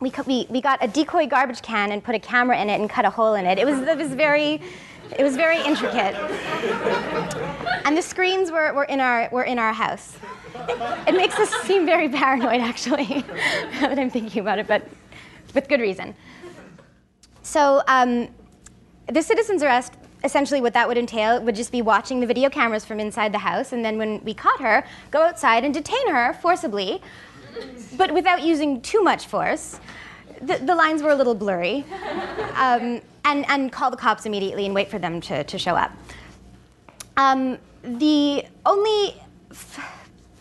we, 0.01 0.11
we, 0.27 0.47
we 0.49 0.63
got 0.63 0.83
a 0.83 0.89
decoy 0.89 1.27
garbage 1.27 1.61
can 1.61 1.93
and 1.93 2.03
put 2.03 2.15
a 2.15 2.19
camera 2.19 2.59
in 2.59 2.71
it 2.71 2.81
and 2.81 2.89
cut 2.89 3.05
a 3.05 3.11
hole 3.11 3.35
in 3.35 3.45
it. 3.45 3.59
It 3.59 3.67
was, 3.67 3.87
it 3.87 3.99
was 3.99 4.15
very 4.15 4.63
it 5.19 5.23
was 5.23 5.37
very 5.37 5.63
intricate. 5.63 6.15
And 7.85 7.95
the 7.95 8.01
screens 8.01 8.51
were, 8.51 8.73
were, 8.73 8.85
in, 8.85 9.01
our, 9.01 9.29
were 9.31 9.43
in 9.43 9.59
our 9.59 9.75
house. 9.75 10.17
It 11.07 11.15
makes 11.15 11.39
us 11.39 11.51
seem 11.67 11.85
very 11.85 12.09
paranoid, 12.09 12.63
actually, 12.63 13.07
now 13.75 13.89
that 13.89 13.99
I'm 13.99 14.09
thinking 14.09 14.41
about 14.41 14.59
it, 14.59 14.67
but 14.67 14.89
with 15.53 15.69
good 15.69 15.83
reason. 15.83 16.15
So, 17.43 17.83
um, 17.87 18.29
the 19.13 19.21
citizen's 19.21 19.63
arrest 19.63 19.93
essentially 20.25 20.61
what 20.61 20.73
that 20.73 20.89
would 20.89 20.99
entail 20.99 21.41
would 21.43 21.55
just 21.55 21.71
be 21.71 21.83
watching 21.83 22.19
the 22.19 22.27
video 22.27 22.49
cameras 22.49 22.85
from 22.85 22.99
inside 22.99 23.33
the 23.33 23.39
house, 23.39 23.73
and 23.73 23.85
then 23.85 23.99
when 23.99 24.25
we 24.25 24.35
caught 24.35 24.61
her, 24.61 24.85
go 25.11 25.23
outside 25.23 25.65
and 25.65 25.73
detain 25.75 26.09
her 26.09 26.33
forcibly, 26.35 27.01
but 27.97 28.13
without 28.13 28.43
using 28.43 28.81
too 28.81 29.03
much 29.03 29.27
force. 29.27 29.79
The, 30.41 30.57
the 30.57 30.75
lines 30.75 31.03
were 31.03 31.11
a 31.11 31.15
little 31.15 31.35
blurry, 31.35 31.85
um, 32.55 33.01
and, 33.25 33.49
and 33.49 33.71
call 33.71 33.91
the 33.91 33.97
cops 33.97 34.27
immediately 34.27 34.67
and 34.67 34.75
wait 34.75 34.91
for 34.91 34.99
them 34.99 35.21
to, 35.23 35.45
to 35.45 35.59
show 35.59 35.75
up. 35.77 35.93
Um, 37.17 37.59
the 37.83 38.45
only 38.67 39.15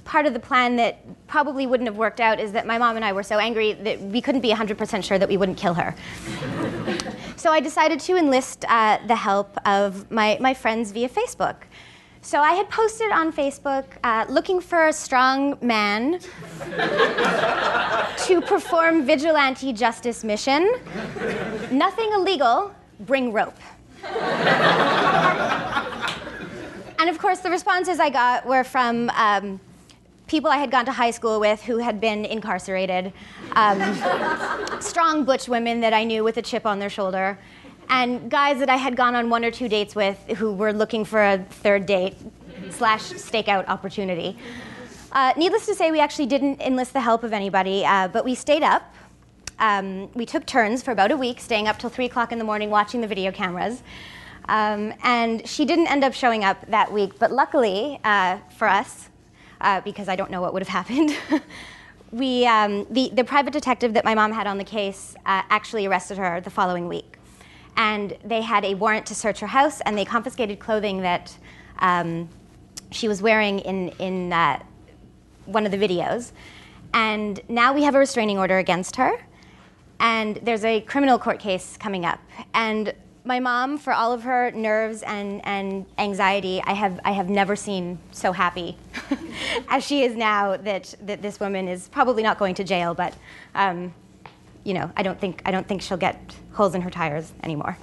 part 0.05 0.25
of 0.25 0.33
the 0.33 0.39
plan 0.39 0.75
that 0.77 0.99
probably 1.27 1.67
wouldn't 1.67 1.87
have 1.87 1.97
worked 1.97 2.19
out 2.19 2.39
is 2.39 2.51
that 2.51 2.65
my 2.65 2.77
mom 2.77 2.95
and 2.95 3.05
I 3.05 3.13
were 3.13 3.23
so 3.23 3.39
angry 3.39 3.73
that 3.73 4.01
we 4.01 4.21
couldn't 4.21 4.41
be 4.41 4.51
100% 4.51 5.03
sure 5.03 5.17
that 5.17 5.29
we 5.29 5.37
wouldn't 5.37 5.57
kill 5.57 5.73
her. 5.73 5.95
So 7.43 7.51
I 7.51 7.59
decided 7.59 7.99
to 7.99 8.15
enlist 8.15 8.63
uh, 8.69 8.99
the 9.05 9.17
help 9.17 9.57
of 9.67 10.09
my, 10.09 10.37
my 10.39 10.53
friends 10.53 10.93
via 10.93 11.09
Facebook. 11.09 11.55
So 12.21 12.39
I 12.39 12.53
had 12.53 12.69
posted 12.69 13.11
on 13.11 13.33
Facebook 13.33 13.83
uh, 14.01 14.25
looking 14.29 14.61
for 14.61 14.87
a 14.87 14.93
strong 14.93 15.57
man 15.61 16.19
to 18.27 18.39
perform 18.47 19.05
vigilante 19.05 19.73
justice 19.73 20.23
mission. 20.23 20.73
Nothing 21.69 22.13
illegal, 22.13 22.73
bring 23.01 23.33
rope. 23.33 23.59
and 26.97 27.09
of 27.09 27.17
course, 27.17 27.39
the 27.39 27.49
responses 27.49 27.99
I 27.99 28.09
got 28.09 28.45
were 28.45 28.63
from 28.63 29.09
um, 29.09 29.59
people 30.33 30.49
I 30.49 30.57
had 30.57 30.71
gone 30.71 30.85
to 30.85 30.91
high 30.91 31.11
school 31.11 31.39
with 31.39 31.61
who 31.61 31.77
had 31.77 32.01
been 32.01 32.25
incarcerated, 32.25 33.13
um, 33.51 33.79
strong 34.81 35.25
butch 35.25 35.47
women 35.47 35.79
that 35.81 35.93
I 35.93 36.03
knew 36.05 36.23
with 36.23 36.37
a 36.37 36.41
chip 36.41 36.65
on 36.65 36.79
their 36.79 36.89
shoulder, 36.89 37.37
and 37.87 38.31
guys 38.31 38.57
that 38.57 38.67
I 38.67 38.77
had 38.77 38.95
gone 38.95 39.13
on 39.13 39.29
one 39.29 39.45
or 39.45 39.51
two 39.51 39.69
dates 39.69 39.95
with 39.95 40.17
who 40.37 40.51
were 40.51 40.73
looking 40.73 41.05
for 41.05 41.21
a 41.21 41.37
third 41.37 41.85
date 41.85 42.17
slash 42.71 43.03
stakeout 43.11 43.67
opportunity. 43.67 44.35
Uh, 45.11 45.33
needless 45.37 45.67
to 45.67 45.75
say, 45.75 45.91
we 45.91 45.99
actually 45.99 46.25
didn't 46.25 46.59
enlist 46.59 46.93
the 46.93 47.01
help 47.01 47.23
of 47.23 47.31
anybody, 47.31 47.85
uh, 47.85 48.07
but 48.07 48.25
we 48.25 48.33
stayed 48.33 48.63
up. 48.63 48.91
Um, 49.59 50.11
we 50.13 50.25
took 50.25 50.47
turns 50.47 50.81
for 50.81 50.89
about 50.89 51.11
a 51.11 51.15
week, 51.15 51.39
staying 51.41 51.67
up 51.67 51.77
till 51.77 51.91
3 51.91 52.05
o'clock 52.05 52.31
in 52.31 52.39
the 52.39 52.43
morning 52.43 52.71
watching 52.71 53.01
the 53.01 53.07
video 53.07 53.31
cameras. 53.31 53.83
Um, 54.49 54.95
and 55.03 55.47
she 55.47 55.63
didn't 55.63 55.91
end 55.91 56.03
up 56.03 56.15
showing 56.15 56.43
up 56.43 56.65
that 56.71 56.91
week, 56.91 57.19
but 57.19 57.31
luckily 57.31 57.99
uh, 58.03 58.39
for 58.57 58.67
us, 58.67 59.09
uh, 59.63 59.81
because 59.81 60.07
I 60.07 60.15
don't 60.15 60.29
know 60.29 60.41
what 60.41 60.53
would 60.53 60.61
have 60.61 60.67
happened, 60.67 61.15
we, 62.11 62.45
um, 62.45 62.85
the, 62.91 63.09
the 63.13 63.23
private 63.23 63.53
detective 63.53 63.93
that 63.95 64.05
my 64.05 64.13
mom 64.13 64.31
had 64.31 64.45
on 64.45 64.57
the 64.57 64.63
case 64.63 65.15
uh, 65.25 65.41
actually 65.49 65.87
arrested 65.87 66.17
her 66.17 66.41
the 66.41 66.49
following 66.49 66.87
week. 66.87 67.17
And 67.75 68.15
they 68.23 68.41
had 68.41 68.65
a 68.65 68.75
warrant 68.75 69.07
to 69.07 69.15
search 69.15 69.39
her 69.39 69.47
house, 69.47 69.81
and 69.81 69.97
they 69.97 70.05
confiscated 70.05 70.59
clothing 70.59 71.01
that 71.01 71.35
um, 71.79 72.29
she 72.91 73.07
was 73.07 73.21
wearing 73.23 73.59
in, 73.59 73.89
in 73.97 74.31
uh, 74.31 74.61
one 75.45 75.65
of 75.65 75.71
the 75.71 75.77
videos. 75.77 76.33
And 76.93 77.41
now 77.49 77.73
we 77.73 77.81
have 77.81 77.95
a 77.95 77.99
restraining 77.99 78.37
order 78.37 78.59
against 78.59 78.97
her, 78.97 79.11
and 79.99 80.35
there's 80.43 80.63
a 80.63 80.81
criminal 80.81 81.17
court 81.17 81.39
case 81.39 81.77
coming 81.77 82.05
up. 82.05 82.19
And 82.53 82.93
my 83.25 83.39
mom, 83.39 83.77
for 83.77 83.93
all 83.93 84.11
of 84.11 84.23
her 84.23 84.51
nerves 84.51 85.01
and, 85.03 85.45
and 85.45 85.85
anxiety, 85.97 86.61
I 86.65 86.73
have, 86.73 86.99
I 87.05 87.11
have 87.11 87.29
never 87.29 87.55
seen 87.55 87.99
so 88.11 88.33
happy 88.33 88.77
as 89.69 89.85
she 89.85 90.03
is 90.03 90.15
now 90.15 90.57
that, 90.57 90.93
that 91.01 91.21
this 91.21 91.39
woman 91.39 91.67
is 91.67 91.87
probably 91.87 92.23
not 92.23 92.37
going 92.37 92.55
to 92.55 92.63
jail, 92.63 92.93
but 92.93 93.15
um, 93.55 93.93
you 94.63 94.73
know, 94.73 94.91
I 94.97 95.03
don't, 95.03 95.19
think, 95.19 95.41
I 95.45 95.51
don't 95.51 95.67
think 95.67 95.81
she'll 95.81 95.97
get 95.97 96.35
holes 96.51 96.75
in 96.75 96.81
her 96.81 96.89
tires 96.89 97.31
anymore. 97.43 97.77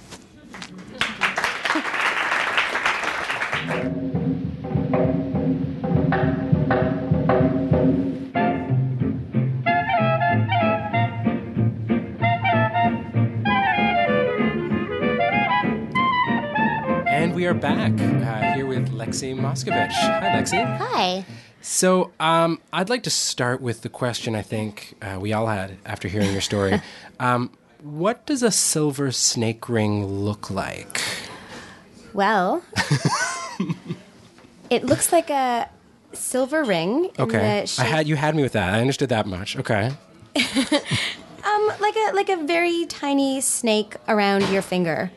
Are 17.51 17.53
back 17.53 17.91
uh, 17.99 18.53
here 18.53 18.65
with 18.65 18.91
Lexi 18.91 19.35
Moskovich. 19.35 19.91
Hi, 19.91 20.39
Lexi. 20.39 20.77
Hi. 20.77 21.25
So, 21.59 22.13
um, 22.17 22.61
I'd 22.71 22.87
like 22.87 23.03
to 23.03 23.09
start 23.09 23.59
with 23.59 23.81
the 23.81 23.89
question 23.89 24.37
I 24.37 24.41
think 24.41 24.95
uh, 25.01 25.17
we 25.19 25.33
all 25.33 25.47
had 25.47 25.77
after 25.85 26.07
hearing 26.07 26.31
your 26.31 26.39
story. 26.39 26.81
um, 27.19 27.51
what 27.81 28.25
does 28.25 28.41
a 28.41 28.51
silver 28.51 29.11
snake 29.11 29.67
ring 29.67 30.05
look 30.05 30.49
like? 30.49 31.01
Well, 32.13 32.63
it 34.69 34.85
looks 34.85 35.11
like 35.11 35.29
a 35.29 35.69
silver 36.13 36.63
ring. 36.63 37.09
Okay, 37.19 37.65
I 37.77 37.83
had 37.83 38.07
you 38.07 38.15
had 38.15 38.33
me 38.33 38.43
with 38.43 38.53
that. 38.53 38.73
I 38.73 38.79
understood 38.79 39.09
that 39.09 39.25
much. 39.25 39.57
Okay, 39.57 39.87
um, 40.35 41.71
like 41.81 41.95
a 41.97 42.11
like 42.13 42.29
a 42.29 42.37
very 42.45 42.85
tiny 42.85 43.41
snake 43.41 43.97
around 44.07 44.47
your 44.53 44.61
finger. 44.61 45.11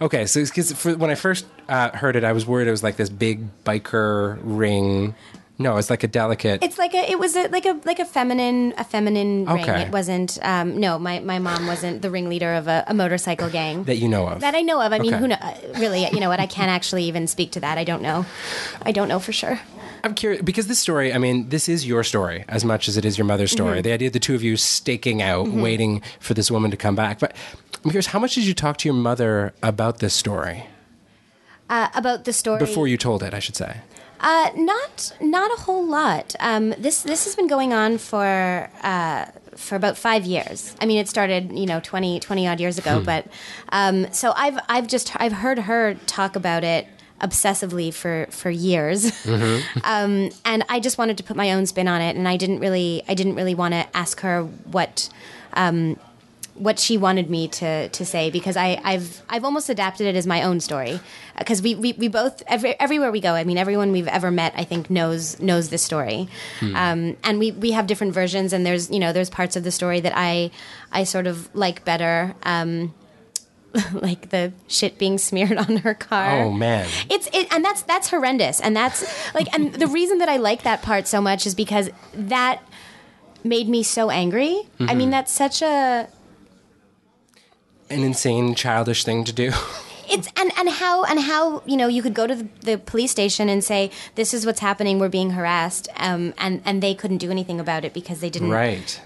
okay. 0.00 0.24
So, 0.24 0.42
because 0.42 0.72
when 0.96 1.10
I 1.10 1.14
first 1.14 1.44
uh, 1.68 1.96
heard 1.96 2.16
it, 2.16 2.24
I 2.24 2.32
was 2.32 2.46
worried 2.46 2.68
it 2.68 2.72
was 2.72 2.82
like 2.82 2.96
this 2.96 3.10
big 3.10 3.64
biker 3.64 4.38
ring. 4.42 5.14
No, 5.56 5.76
it's 5.76 5.88
like 5.88 6.02
a 6.02 6.08
delicate. 6.08 6.64
It's 6.64 6.78
like 6.78 6.94
a 6.94 7.10
it 7.10 7.18
was 7.18 7.36
a, 7.36 7.46
like 7.48 7.64
a 7.64 7.80
like 7.84 8.00
a 8.00 8.04
feminine 8.04 8.74
a 8.76 8.82
feminine 8.82 9.44
ring. 9.44 9.68
It 9.68 9.92
wasn't. 9.92 10.36
Um, 10.42 10.80
no, 10.80 10.98
my, 10.98 11.20
my 11.20 11.38
mom 11.38 11.68
wasn't 11.68 12.02
the 12.02 12.10
ringleader 12.10 12.54
of 12.54 12.66
a, 12.66 12.82
a 12.88 12.94
motorcycle 12.94 13.48
gang. 13.48 13.84
that 13.84 13.96
you 13.96 14.08
know 14.08 14.26
of. 14.26 14.40
That 14.40 14.56
I 14.56 14.62
know 14.62 14.80
of. 14.80 14.92
I 14.92 14.98
mean, 14.98 15.12
who 15.12 15.28
know? 15.28 15.36
uh, 15.40 15.54
Really, 15.78 16.08
you 16.10 16.18
know 16.18 16.28
what? 16.28 16.40
I 16.40 16.46
can't 16.46 16.70
actually 16.70 17.04
even 17.04 17.28
speak 17.28 17.52
to 17.52 17.60
that. 17.60 17.78
I 17.78 17.84
don't 17.84 18.02
know. 18.02 18.26
I 18.82 18.90
don't 18.90 19.08
know 19.08 19.20
for 19.20 19.32
sure. 19.32 19.60
I'm 20.02 20.14
curious 20.14 20.42
because 20.42 20.66
this 20.66 20.80
story, 20.80 21.14
I 21.14 21.18
mean, 21.18 21.48
this 21.48 21.68
is 21.68 21.86
your 21.86 22.02
story 22.04 22.44
as 22.48 22.64
much 22.64 22.88
as 22.88 22.96
it 22.96 23.04
is 23.04 23.16
your 23.16 23.24
mother's 23.24 23.52
story. 23.52 23.76
Mm-hmm. 23.76 23.82
The 23.82 23.92
idea 23.92 24.06
of 24.08 24.12
the 24.12 24.20
two 24.20 24.34
of 24.34 24.42
you 24.42 24.56
staking 24.56 25.22
out, 25.22 25.48
waiting 25.48 26.02
for 26.18 26.34
this 26.34 26.50
woman 26.50 26.70
to 26.72 26.76
come 26.76 26.94
back. 26.96 27.20
But 27.20 27.34
I'm 27.84 27.90
curious, 27.90 28.06
how 28.06 28.18
much 28.18 28.34
did 28.34 28.44
you 28.44 28.54
talk 28.54 28.76
to 28.78 28.88
your 28.88 28.96
mother 28.96 29.54
about 29.62 30.00
this 30.00 30.12
story 30.14 30.66
Uh, 31.74 31.88
about 31.96 32.24
the 32.24 32.32
story 32.32 32.60
before 32.60 32.86
you 32.86 32.96
told 32.96 33.20
it? 33.24 33.34
I 33.34 33.40
should 33.40 33.56
say. 33.56 33.78
Uh, 34.20 34.50
not 34.54 35.12
not 35.20 35.50
a 35.58 35.62
whole 35.62 35.84
lot. 35.84 36.36
Um, 36.38 36.70
this 36.78 37.02
this 37.02 37.24
has 37.24 37.34
been 37.34 37.48
going 37.48 37.72
on 37.72 37.98
for 37.98 38.70
uh, 38.84 39.26
for 39.56 39.74
about 39.74 39.98
five 39.98 40.24
years. 40.24 40.76
I 40.80 40.86
mean, 40.86 40.98
it 40.98 41.08
started 41.08 41.50
you 41.52 41.66
know 41.66 41.80
20, 41.80 42.20
20 42.20 42.46
odd 42.46 42.60
years 42.60 42.78
ago, 42.78 43.02
but 43.04 43.26
um, 43.70 44.06
so 44.12 44.32
I've 44.36 44.56
I've 44.68 44.86
just 44.86 45.20
I've 45.20 45.32
heard 45.32 45.58
her 45.58 45.94
talk 46.06 46.36
about 46.36 46.62
it 46.62 46.86
obsessively 47.20 47.92
for 47.92 48.28
for 48.30 48.50
years, 48.50 49.26
um, 49.82 50.30
and 50.44 50.64
I 50.68 50.78
just 50.78 50.96
wanted 50.96 51.16
to 51.16 51.24
put 51.24 51.36
my 51.36 51.52
own 51.52 51.66
spin 51.66 51.88
on 51.88 52.00
it, 52.00 52.14
and 52.14 52.28
I 52.28 52.36
didn't 52.36 52.60
really 52.60 53.02
I 53.08 53.14
didn't 53.14 53.34
really 53.34 53.56
want 53.56 53.74
to 53.74 53.84
ask 53.96 54.20
her 54.20 54.44
what. 54.44 55.08
Um, 55.54 55.98
what 56.54 56.78
she 56.78 56.96
wanted 56.96 57.28
me 57.28 57.48
to 57.48 57.88
to 57.88 58.04
say 58.04 58.30
because 58.30 58.56
I, 58.56 58.80
I've 58.84 59.22
I've 59.28 59.44
almost 59.44 59.68
adapted 59.68 60.06
it 60.06 60.16
as 60.16 60.26
my 60.26 60.42
own 60.42 60.60
story. 60.60 61.00
Because 61.36 61.60
we, 61.62 61.74
we, 61.74 61.94
we 61.94 62.06
both 62.06 62.44
every, 62.46 62.78
everywhere 62.78 63.10
we 63.10 63.20
go 63.20 63.32
I 63.34 63.42
mean 63.42 63.58
everyone 63.58 63.90
we've 63.90 64.06
ever 64.06 64.30
met 64.30 64.54
I 64.56 64.62
think 64.62 64.88
knows 64.88 65.40
knows 65.40 65.68
this 65.68 65.82
story. 65.82 66.28
Um, 66.62 67.16
and 67.24 67.38
we, 67.40 67.50
we 67.50 67.72
have 67.72 67.86
different 67.88 68.14
versions 68.14 68.52
and 68.52 68.64
there's 68.64 68.90
you 68.90 69.00
know 69.00 69.12
there's 69.12 69.30
parts 69.30 69.56
of 69.56 69.64
the 69.64 69.72
story 69.72 70.00
that 70.00 70.12
I 70.14 70.52
I 70.92 71.04
sort 71.04 71.26
of 71.26 71.52
like 71.54 71.84
better 71.84 72.34
um, 72.44 72.94
like 73.92 74.30
the 74.30 74.52
shit 74.68 74.98
being 74.98 75.18
smeared 75.18 75.58
on 75.68 75.78
her 75.78 75.94
car. 75.94 76.42
Oh 76.42 76.50
man, 76.52 76.88
it's 77.10 77.28
it, 77.32 77.52
and 77.52 77.64
that's 77.64 77.82
that's 77.82 78.08
horrendous, 78.10 78.60
and 78.60 78.76
that's 78.76 79.04
like, 79.34 79.52
and 79.52 79.72
the 79.74 79.88
reason 79.88 80.18
that 80.18 80.28
I 80.28 80.36
like 80.36 80.62
that 80.62 80.82
part 80.82 81.08
so 81.08 81.20
much 81.20 81.46
is 81.46 81.54
because 81.54 81.90
that 82.14 82.62
made 83.42 83.68
me 83.68 83.82
so 83.82 84.10
angry. 84.10 84.62
I 84.80 84.94
mean, 84.94 85.10
that's 85.10 85.32
such 85.32 85.60
a 85.60 86.08
an 87.90 88.02
insane, 88.02 88.54
childish 88.54 89.04
thing 89.04 89.24
to 89.24 89.32
do. 89.32 89.52
it's 90.08 90.28
and 90.36 90.52
and 90.58 90.68
how 90.68 91.04
and 91.04 91.20
how 91.20 91.62
you 91.66 91.76
know 91.76 91.88
you 91.88 92.02
could 92.02 92.14
go 92.14 92.26
to 92.26 92.34
the, 92.34 92.48
the 92.60 92.78
police 92.78 93.10
station 93.10 93.48
and 93.48 93.62
say 93.62 93.90
this 94.14 94.34
is 94.34 94.46
what's 94.46 94.60
happening, 94.60 94.98
we're 94.98 95.08
being 95.08 95.30
harassed, 95.30 95.88
um, 95.96 96.34
and 96.38 96.62
and 96.64 96.82
they 96.82 96.94
couldn't 96.94 97.18
do 97.18 97.30
anything 97.30 97.60
about 97.60 97.84
it 97.84 97.92
because 97.92 98.20
they 98.20 98.30
didn't. 98.30 98.50
right. 98.50 99.00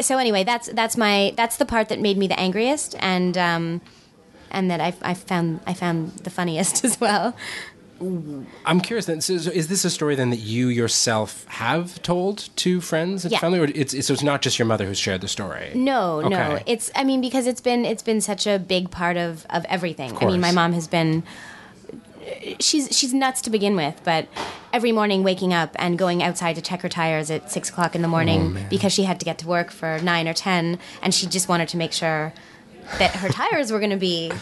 So 0.00 0.18
anyway, 0.18 0.44
that's 0.44 0.68
that's 0.68 0.96
my 0.96 1.32
that's 1.36 1.56
the 1.56 1.66
part 1.66 1.88
that 1.88 2.00
made 2.00 2.16
me 2.16 2.26
the 2.26 2.38
angriest, 2.38 2.96
and 3.00 3.36
um, 3.36 3.80
and 4.50 4.70
that 4.70 4.80
I, 4.80 4.94
I 5.02 5.14
found 5.14 5.60
I 5.66 5.74
found 5.74 6.12
the 6.18 6.30
funniest 6.30 6.84
as 6.86 7.00
well. 7.00 7.36
I'm 8.64 8.80
curious. 8.80 9.06
Then, 9.06 9.20
so, 9.20 9.34
is 9.34 9.68
this 9.68 9.84
a 9.84 9.90
story 9.90 10.14
then 10.14 10.30
that 10.30 10.38
you 10.38 10.68
yourself 10.68 11.46
have 11.48 12.02
told 12.02 12.48
to 12.56 12.80
friends 12.80 13.24
and 13.24 13.32
Yeah. 13.32 13.38
family, 13.38 13.58
or 13.58 13.64
it's, 13.64 13.94
it's 13.94 14.06
so 14.06 14.14
it's 14.14 14.22
not 14.22 14.42
just 14.42 14.58
your 14.58 14.66
mother 14.66 14.86
who's 14.86 14.98
shared 14.98 15.20
the 15.20 15.28
story? 15.28 15.72
No, 15.74 16.20
no. 16.20 16.60
It's 16.66 16.90
I 16.94 17.04
mean 17.04 17.20
because 17.20 17.46
it's 17.46 17.60
been 17.60 17.84
it's 17.84 18.02
been 18.02 18.20
such 18.20 18.46
a 18.46 18.58
big 18.58 18.90
part 18.90 19.16
of 19.16 19.46
of 19.50 19.64
everything. 19.68 20.16
I 20.16 20.26
mean, 20.26 20.40
my 20.40 20.52
mom 20.52 20.72
has 20.72 20.86
been 20.88 21.22
she's 22.60 22.96
she's 22.96 23.12
nuts 23.12 23.42
to 23.42 23.50
begin 23.50 23.76
with, 23.76 24.00
but 24.04 24.28
every 24.72 24.92
morning 24.92 25.22
waking 25.22 25.52
up 25.52 25.70
and 25.78 25.98
going 25.98 26.22
outside 26.22 26.56
to 26.56 26.62
check 26.62 26.80
her 26.82 26.88
tires 26.88 27.30
at 27.30 27.50
six 27.50 27.70
o'clock 27.70 27.94
in 27.94 28.02
the 28.02 28.08
morning 28.08 28.56
oh, 28.58 28.66
because 28.68 28.92
she 28.92 29.04
had 29.04 29.18
to 29.20 29.24
get 29.24 29.38
to 29.38 29.46
work 29.46 29.70
for 29.70 29.98
nine 30.02 30.26
or 30.26 30.34
ten, 30.34 30.78
and 31.02 31.14
she 31.14 31.26
just 31.26 31.48
wanted 31.48 31.68
to 31.68 31.76
make 31.76 31.92
sure 31.92 32.32
that 32.98 33.14
her 33.16 33.28
tires 33.28 33.70
were 33.72 33.78
going 33.78 33.90
to 33.90 33.96
be 33.96 34.32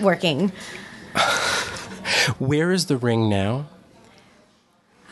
working. 0.00 0.52
Where 2.38 2.72
is 2.72 2.86
the 2.86 2.96
ring 2.96 3.28
now? 3.28 3.66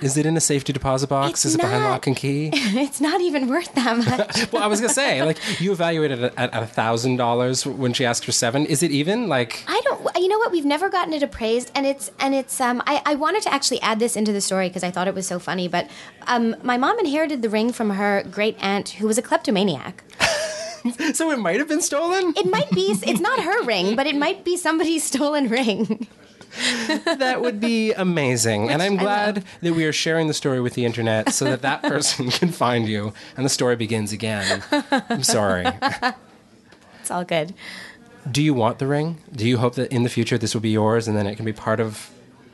Is 0.02 0.16
it 0.16 0.24
in 0.24 0.34
a 0.34 0.40
safety 0.40 0.72
deposit 0.72 1.08
box? 1.08 1.30
It's 1.30 1.44
is 1.44 1.54
it 1.56 1.60
behind 1.60 1.84
lock 1.84 2.06
and 2.06 2.16
key? 2.16 2.50
It's 2.54 3.02
not 3.02 3.20
even 3.20 3.48
worth 3.48 3.74
that 3.74 3.96
much. 4.08 4.50
well, 4.50 4.62
I 4.62 4.66
was 4.66 4.80
gonna 4.80 4.94
say, 4.94 5.22
like, 5.22 5.36
you 5.60 5.72
evaluated 5.72 6.20
it 6.22 6.32
at 6.38 6.54
a 6.62 6.64
thousand 6.66 7.16
dollars 7.16 7.66
when 7.66 7.92
she 7.92 8.06
asked 8.06 8.24
for 8.24 8.32
seven. 8.32 8.64
Is 8.64 8.82
it 8.82 8.90
even 8.92 9.28
like? 9.28 9.62
I 9.68 9.78
don't. 9.84 10.00
You 10.16 10.28
know 10.28 10.38
what? 10.38 10.52
We've 10.52 10.64
never 10.64 10.88
gotten 10.88 11.12
it 11.12 11.22
appraised, 11.22 11.70
and 11.74 11.84
it's 11.84 12.10
and 12.18 12.34
it's. 12.34 12.58
Um, 12.62 12.82
I, 12.86 13.02
I 13.04 13.14
wanted 13.14 13.42
to 13.42 13.52
actually 13.52 13.80
add 13.82 13.98
this 13.98 14.16
into 14.16 14.32
the 14.32 14.40
story 14.40 14.68
because 14.68 14.82
I 14.82 14.90
thought 14.90 15.06
it 15.06 15.14
was 15.14 15.26
so 15.26 15.38
funny. 15.38 15.68
But 15.68 15.90
um, 16.26 16.56
my 16.62 16.78
mom 16.78 16.98
inherited 16.98 17.42
the 17.42 17.50
ring 17.50 17.70
from 17.70 17.90
her 17.90 18.24
great 18.30 18.56
aunt, 18.62 18.90
who 18.90 19.06
was 19.06 19.18
a 19.18 19.22
kleptomaniac. 19.22 20.02
So 21.12 21.30
it 21.30 21.38
might 21.38 21.58
have 21.58 21.68
been 21.68 21.82
stolen. 21.82 22.32
It 22.38 22.50
might 22.50 22.70
be. 22.70 22.96
It's 23.02 23.20
not 23.20 23.38
her 23.44 23.64
ring, 23.64 23.96
but 23.96 24.06
it 24.06 24.16
might 24.16 24.46
be 24.46 24.56
somebody's 24.56 25.04
stolen 25.04 25.48
ring. 25.50 26.06
that 27.04 27.40
would 27.40 27.60
be 27.60 27.92
amazing. 27.92 28.70
and 28.70 28.82
I'm 28.82 28.96
glad 28.96 29.44
that 29.62 29.74
we 29.74 29.84
are 29.84 29.92
sharing 29.92 30.26
the 30.26 30.34
story 30.34 30.60
with 30.60 30.74
the 30.74 30.84
internet 30.84 31.32
so 31.32 31.44
that 31.44 31.62
that 31.62 31.82
person 31.94 32.30
can 32.30 32.50
find 32.50 32.88
you 32.88 33.12
and 33.36 33.44
the 33.44 33.50
story 33.50 33.76
begins 33.76 34.12
again. 34.12 34.62
I'm 34.72 35.22
sorry. 35.22 35.66
It's 37.00 37.10
all 37.10 37.24
good. 37.24 37.54
Do 38.30 38.42
you 38.42 38.52
want 38.54 38.78
the 38.78 38.86
ring? 38.86 39.18
Do 39.32 39.48
you 39.48 39.58
hope 39.58 39.74
that 39.76 39.92
in 39.92 40.02
the 40.02 40.08
future 40.10 40.36
this 40.38 40.54
will 40.54 40.60
be 40.60 40.70
yours 40.70 41.08
and 41.08 41.16
then 41.16 41.26
it 41.26 41.36
can 41.36 41.44
be 41.44 41.52
part 41.52 41.80
of 41.80 42.10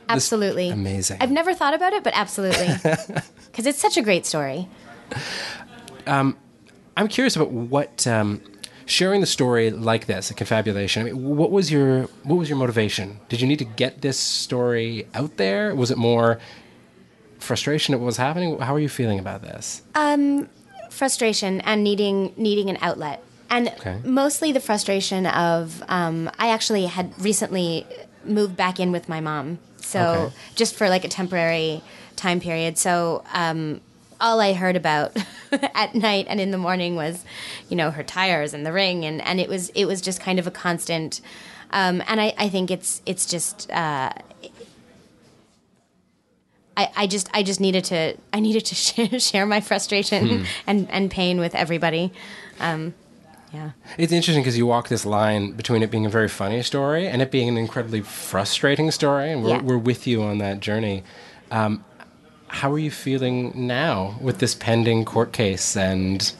Absolutely. 0.09 0.69
Amazing. 0.69 1.17
I've 1.19 1.31
never 1.31 1.53
thought 1.53 1.73
about 1.73 1.91
it, 1.93 2.03
but 2.03 2.13
absolutely. 2.15 2.67
Because 3.51 3.65
it's 3.65 3.79
such 3.79 3.97
a 3.97 4.03
great 4.03 4.25
story. 4.27 4.67
Um, 6.05 6.37
I'm 6.95 7.07
curious 7.07 7.35
about 7.35 7.49
what 7.49 8.05
um, 8.05 8.39
sharing 8.87 9.21
the 9.21 9.27
story 9.27 9.69
like 9.69 10.07
this, 10.07 10.31
a 10.31 10.33
confabulation. 10.33 11.01
I 11.01 11.05
mean, 11.11 11.35
what 11.37 11.51
was 11.51 11.71
your 11.71 12.03
what 12.23 12.37
was 12.37 12.49
your 12.49 12.57
motivation? 12.57 13.19
Did 13.29 13.39
you 13.41 13.47
need 13.47 13.59
to 13.59 13.65
get 13.65 14.01
this 14.01 14.17
story 14.17 15.05
out 15.13 15.37
there? 15.37 15.75
Was 15.75 15.91
it 15.91 15.97
more 15.97 16.39
frustration 17.39 17.93
at 17.93 17.99
what 17.99 18.05
was 18.07 18.17
happening? 18.17 18.57
How 18.59 18.73
are 18.73 18.79
you 18.79 18.89
feeling 18.89 19.19
about 19.19 19.41
this? 19.43 19.81
Um, 19.95 20.49
frustration 20.89 21.61
and 21.61 21.83
needing 21.83 22.33
needing 22.37 22.69
an 22.69 22.77
outlet 22.81 23.21
and 23.49 23.67
Okay. 23.79 23.99
mostly 24.03 24.51
the 24.51 24.59
frustration 24.59 25.25
of 25.27 25.83
um, 25.89 26.29
i 26.39 26.49
actually 26.49 26.85
had 26.87 27.13
recently 27.21 27.85
moved 28.25 28.55
back 28.57 28.79
in 28.79 28.91
with 28.91 29.07
my 29.07 29.19
mom 29.19 29.59
so 29.81 29.99
Okay. 30.01 30.33
just 30.55 30.75
for 30.75 30.89
like 30.89 31.03
a 31.05 31.07
temporary 31.09 31.81
time 32.15 32.39
period 32.39 32.77
so 32.77 33.23
um, 33.33 33.79
all 34.19 34.39
i 34.39 34.53
heard 34.53 34.75
about 34.75 35.15
at 35.51 35.93
night 35.95 36.25
and 36.29 36.39
in 36.39 36.51
the 36.51 36.57
morning 36.57 36.95
was 36.95 37.23
you 37.69 37.75
know 37.75 37.91
her 37.91 38.03
tires 38.03 38.53
and 38.53 38.65
the 38.65 38.71
ring 38.73 39.05
and, 39.05 39.21
and 39.21 39.39
it 39.39 39.47
was 39.49 39.69
it 39.69 39.85
was 39.85 40.01
just 40.01 40.19
kind 40.21 40.39
of 40.39 40.47
a 40.47 40.51
constant 40.51 41.21
um, 41.71 42.01
and 42.07 42.21
I, 42.21 42.33
I 42.37 42.47
think 42.47 42.71
it's 42.71 43.01
it's 43.05 43.25
just 43.25 43.69
uh, 43.71 44.11
I, 46.75 46.89
I 46.95 47.07
just 47.07 47.29
I 47.33 47.43
just 47.43 47.59
needed 47.59 47.83
to 47.85 48.15
I 48.31 48.39
needed 48.39 48.65
to 48.65 48.75
share, 48.87 49.19
share 49.19 49.45
my 49.45 49.61
frustration 49.61 50.45
and, 50.65 50.89
and 50.89 51.09
pain 51.11 51.39
with 51.39 51.55
everybody. 51.55 52.13
Um, 52.59 52.93
yeah. 53.53 53.71
It's 53.97 54.11
interesting 54.11 54.43
because 54.43 54.57
you 54.57 54.65
walk 54.65 54.89
this 54.89 55.05
line 55.05 55.53
between 55.53 55.81
it 55.81 55.89
being 55.89 56.05
a 56.05 56.09
very 56.09 56.27
funny 56.27 56.61
story 56.63 57.07
and 57.07 57.21
it 57.21 57.31
being 57.31 57.47
an 57.47 57.57
incredibly 57.57 58.01
frustrating 58.01 58.91
story, 58.91 59.31
and 59.31 59.41
we're, 59.43 59.49
Yeah. 59.51 59.61
we're 59.61 59.77
with 59.77 60.05
you 60.05 60.21
on 60.21 60.37
that 60.39 60.59
journey. 60.59 61.03
Um, 61.49 61.83
how 62.47 62.71
are 62.71 62.79
you 62.79 62.91
feeling 62.91 63.67
now 63.67 64.17
with 64.21 64.39
this 64.39 64.55
pending 64.55 65.05
court 65.05 65.33
case 65.33 65.75
and 65.75 66.33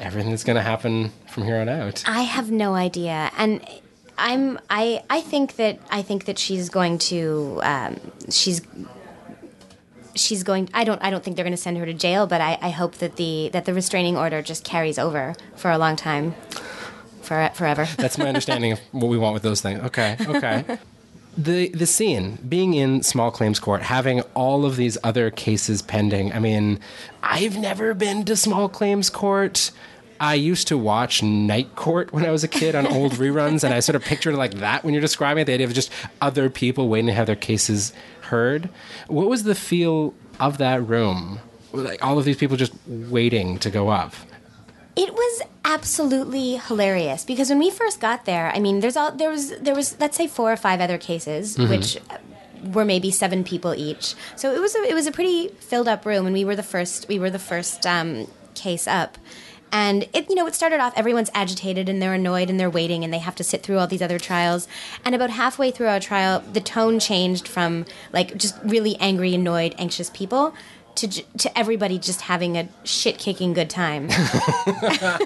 everything 0.00 0.30
that's 0.30 0.44
going 0.44 0.56
to 0.56 0.62
happen 0.62 1.12
from 1.28 1.44
here 1.44 1.56
on 1.56 1.68
out? 1.68 2.02
I 2.06 2.22
have 2.22 2.50
no 2.50 2.74
idea, 2.74 3.30
and 3.36 3.64
I'm 4.18 4.58
I 4.70 5.02
I 5.10 5.20
think 5.20 5.56
that 5.56 5.78
I 5.90 6.02
think 6.02 6.24
that 6.24 6.38
she's 6.38 6.68
going 6.68 6.98
to 6.98 7.60
um, 7.62 8.00
she's 8.30 8.62
she's 10.14 10.42
going. 10.42 10.68
I 10.72 10.84
don't 10.84 11.02
I 11.02 11.10
don't 11.10 11.22
think 11.22 11.36
they're 11.36 11.44
going 11.44 11.52
to 11.52 11.62
send 11.62 11.76
her 11.78 11.86
to 11.86 11.94
jail, 11.94 12.26
but 12.26 12.40
I, 12.40 12.58
I 12.60 12.70
hope 12.70 12.96
that 12.96 13.16
the 13.16 13.50
that 13.52 13.64
the 13.64 13.74
restraining 13.74 14.16
order 14.16 14.42
just 14.42 14.64
carries 14.64 14.98
over 14.98 15.34
for 15.54 15.70
a 15.70 15.78
long 15.78 15.96
time, 15.96 16.34
for 17.22 17.50
forever. 17.54 17.86
That's 17.96 18.18
my 18.18 18.26
understanding 18.26 18.72
of 18.72 18.80
what 18.92 19.08
we 19.08 19.18
want 19.18 19.34
with 19.34 19.42
those 19.42 19.60
things. 19.60 19.80
Okay, 19.80 20.16
okay. 20.20 20.78
The 21.36 21.68
the 21.68 21.86
scene 21.86 22.38
being 22.48 22.74
in 22.74 23.02
small 23.02 23.30
claims 23.30 23.58
court, 23.58 23.82
having 23.82 24.22
all 24.34 24.64
of 24.64 24.76
these 24.76 24.96
other 25.04 25.30
cases 25.30 25.82
pending. 25.82 26.32
I 26.32 26.38
mean, 26.38 26.80
I've 27.22 27.58
never 27.58 27.92
been 27.92 28.24
to 28.24 28.36
small 28.36 28.68
claims 28.68 29.10
court. 29.10 29.70
I 30.18 30.34
used 30.34 30.68
to 30.68 30.78
watch 30.78 31.22
Night 31.22 31.76
Court 31.76 32.10
when 32.10 32.24
I 32.24 32.30
was 32.30 32.42
a 32.42 32.48
kid 32.48 32.74
on 32.74 32.86
old 32.86 33.12
reruns, 33.20 33.64
and 33.64 33.74
I 33.74 33.80
sort 33.80 33.96
of 33.96 34.02
pictured 34.02 34.32
it 34.34 34.38
like 34.38 34.54
that 34.54 34.82
when 34.82 34.94
you're 34.94 35.02
describing 35.02 35.42
it. 35.42 35.44
The 35.44 35.52
idea 35.52 35.66
of 35.66 35.74
just 35.74 35.92
other 36.22 36.48
people 36.48 36.88
waiting 36.88 37.08
to 37.08 37.12
have 37.12 37.26
their 37.26 37.36
cases 37.36 37.92
heard. 38.22 38.70
What 39.08 39.28
was 39.28 39.44
the 39.44 39.54
feel 39.54 40.14
of 40.40 40.58
that 40.58 40.86
room? 40.86 41.40
Like 41.72 42.02
all 42.02 42.18
of 42.18 42.24
these 42.24 42.38
people 42.38 42.56
just 42.56 42.72
waiting 42.86 43.58
to 43.58 43.70
go 43.70 43.90
up. 43.90 44.14
It 44.96 45.12
was 45.12 45.42
absolutely 45.64 46.56
hilarious 46.56 47.24
because 47.24 47.50
when 47.50 47.58
we 47.58 47.70
first 47.70 48.00
got 48.00 48.24
there, 48.24 48.50
I 48.54 48.60
mean, 48.60 48.80
there's 48.80 48.96
all 48.96 49.12
there 49.12 49.30
was 49.30 49.50
there 49.58 49.74
was 49.74 49.98
let's 50.00 50.16
say 50.16 50.26
four 50.26 50.50
or 50.52 50.56
five 50.56 50.80
other 50.80 50.96
cases, 50.96 51.58
which 51.58 51.98
were 52.72 52.84
maybe 52.84 53.10
seven 53.10 53.44
people 53.44 53.74
each. 53.74 54.14
So 54.36 54.54
it 54.54 54.60
was 54.60 54.74
a, 54.74 54.82
it 54.82 54.94
was 54.94 55.06
a 55.06 55.12
pretty 55.12 55.48
filled 55.48 55.88
up 55.88 56.06
room, 56.06 56.26
and 56.26 56.34
we 56.34 56.44
were 56.44 56.56
the 56.56 56.62
first 56.62 57.08
we 57.08 57.18
were 57.18 57.30
the 57.30 57.38
first 57.38 57.86
um, 57.86 58.26
case 58.54 58.88
up. 58.88 59.18
And 59.72 60.08
it, 60.12 60.28
you 60.28 60.36
know, 60.36 60.46
it 60.46 60.54
started 60.54 60.80
off. 60.80 60.96
Everyone's 60.96 61.30
agitated 61.34 61.88
and 61.88 62.00
they're 62.00 62.14
annoyed 62.14 62.48
and 62.48 62.58
they're 62.58 62.70
waiting 62.70 63.02
and 63.02 63.12
they 63.12 63.18
have 63.18 63.34
to 63.34 63.44
sit 63.44 63.64
through 63.64 63.78
all 63.78 63.88
these 63.88 64.00
other 64.00 64.18
trials. 64.18 64.68
And 65.04 65.14
about 65.14 65.30
halfway 65.30 65.72
through 65.72 65.88
our 65.88 65.98
trial, 65.98 66.40
the 66.40 66.60
tone 66.60 67.00
changed 67.00 67.48
from 67.48 67.84
like 68.12 68.36
just 68.36 68.54
really 68.62 68.96
angry, 69.00 69.34
annoyed, 69.34 69.74
anxious 69.76 70.08
people 70.08 70.54
to 70.96 71.08
to 71.38 71.58
everybody 71.58 71.98
just 71.98 72.22
having 72.22 72.56
a 72.56 72.68
shit 72.84 73.18
kicking 73.18 73.52
good 73.52 73.70
time 73.70 74.08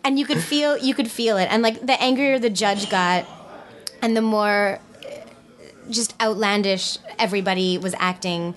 and 0.04 0.18
you 0.18 0.24
could 0.26 0.42
feel 0.42 0.76
you 0.78 0.94
could 0.94 1.10
feel 1.10 1.36
it 1.36 1.46
and 1.50 1.62
like 1.62 1.84
the 1.86 2.00
angrier 2.02 2.38
the 2.38 2.50
judge 2.50 2.90
got 2.90 3.24
and 4.02 4.16
the 4.16 4.22
more 4.22 4.78
uh, 5.04 5.08
just 5.90 6.14
outlandish 6.20 6.98
everybody 7.18 7.78
was 7.78 7.94
acting 7.98 8.54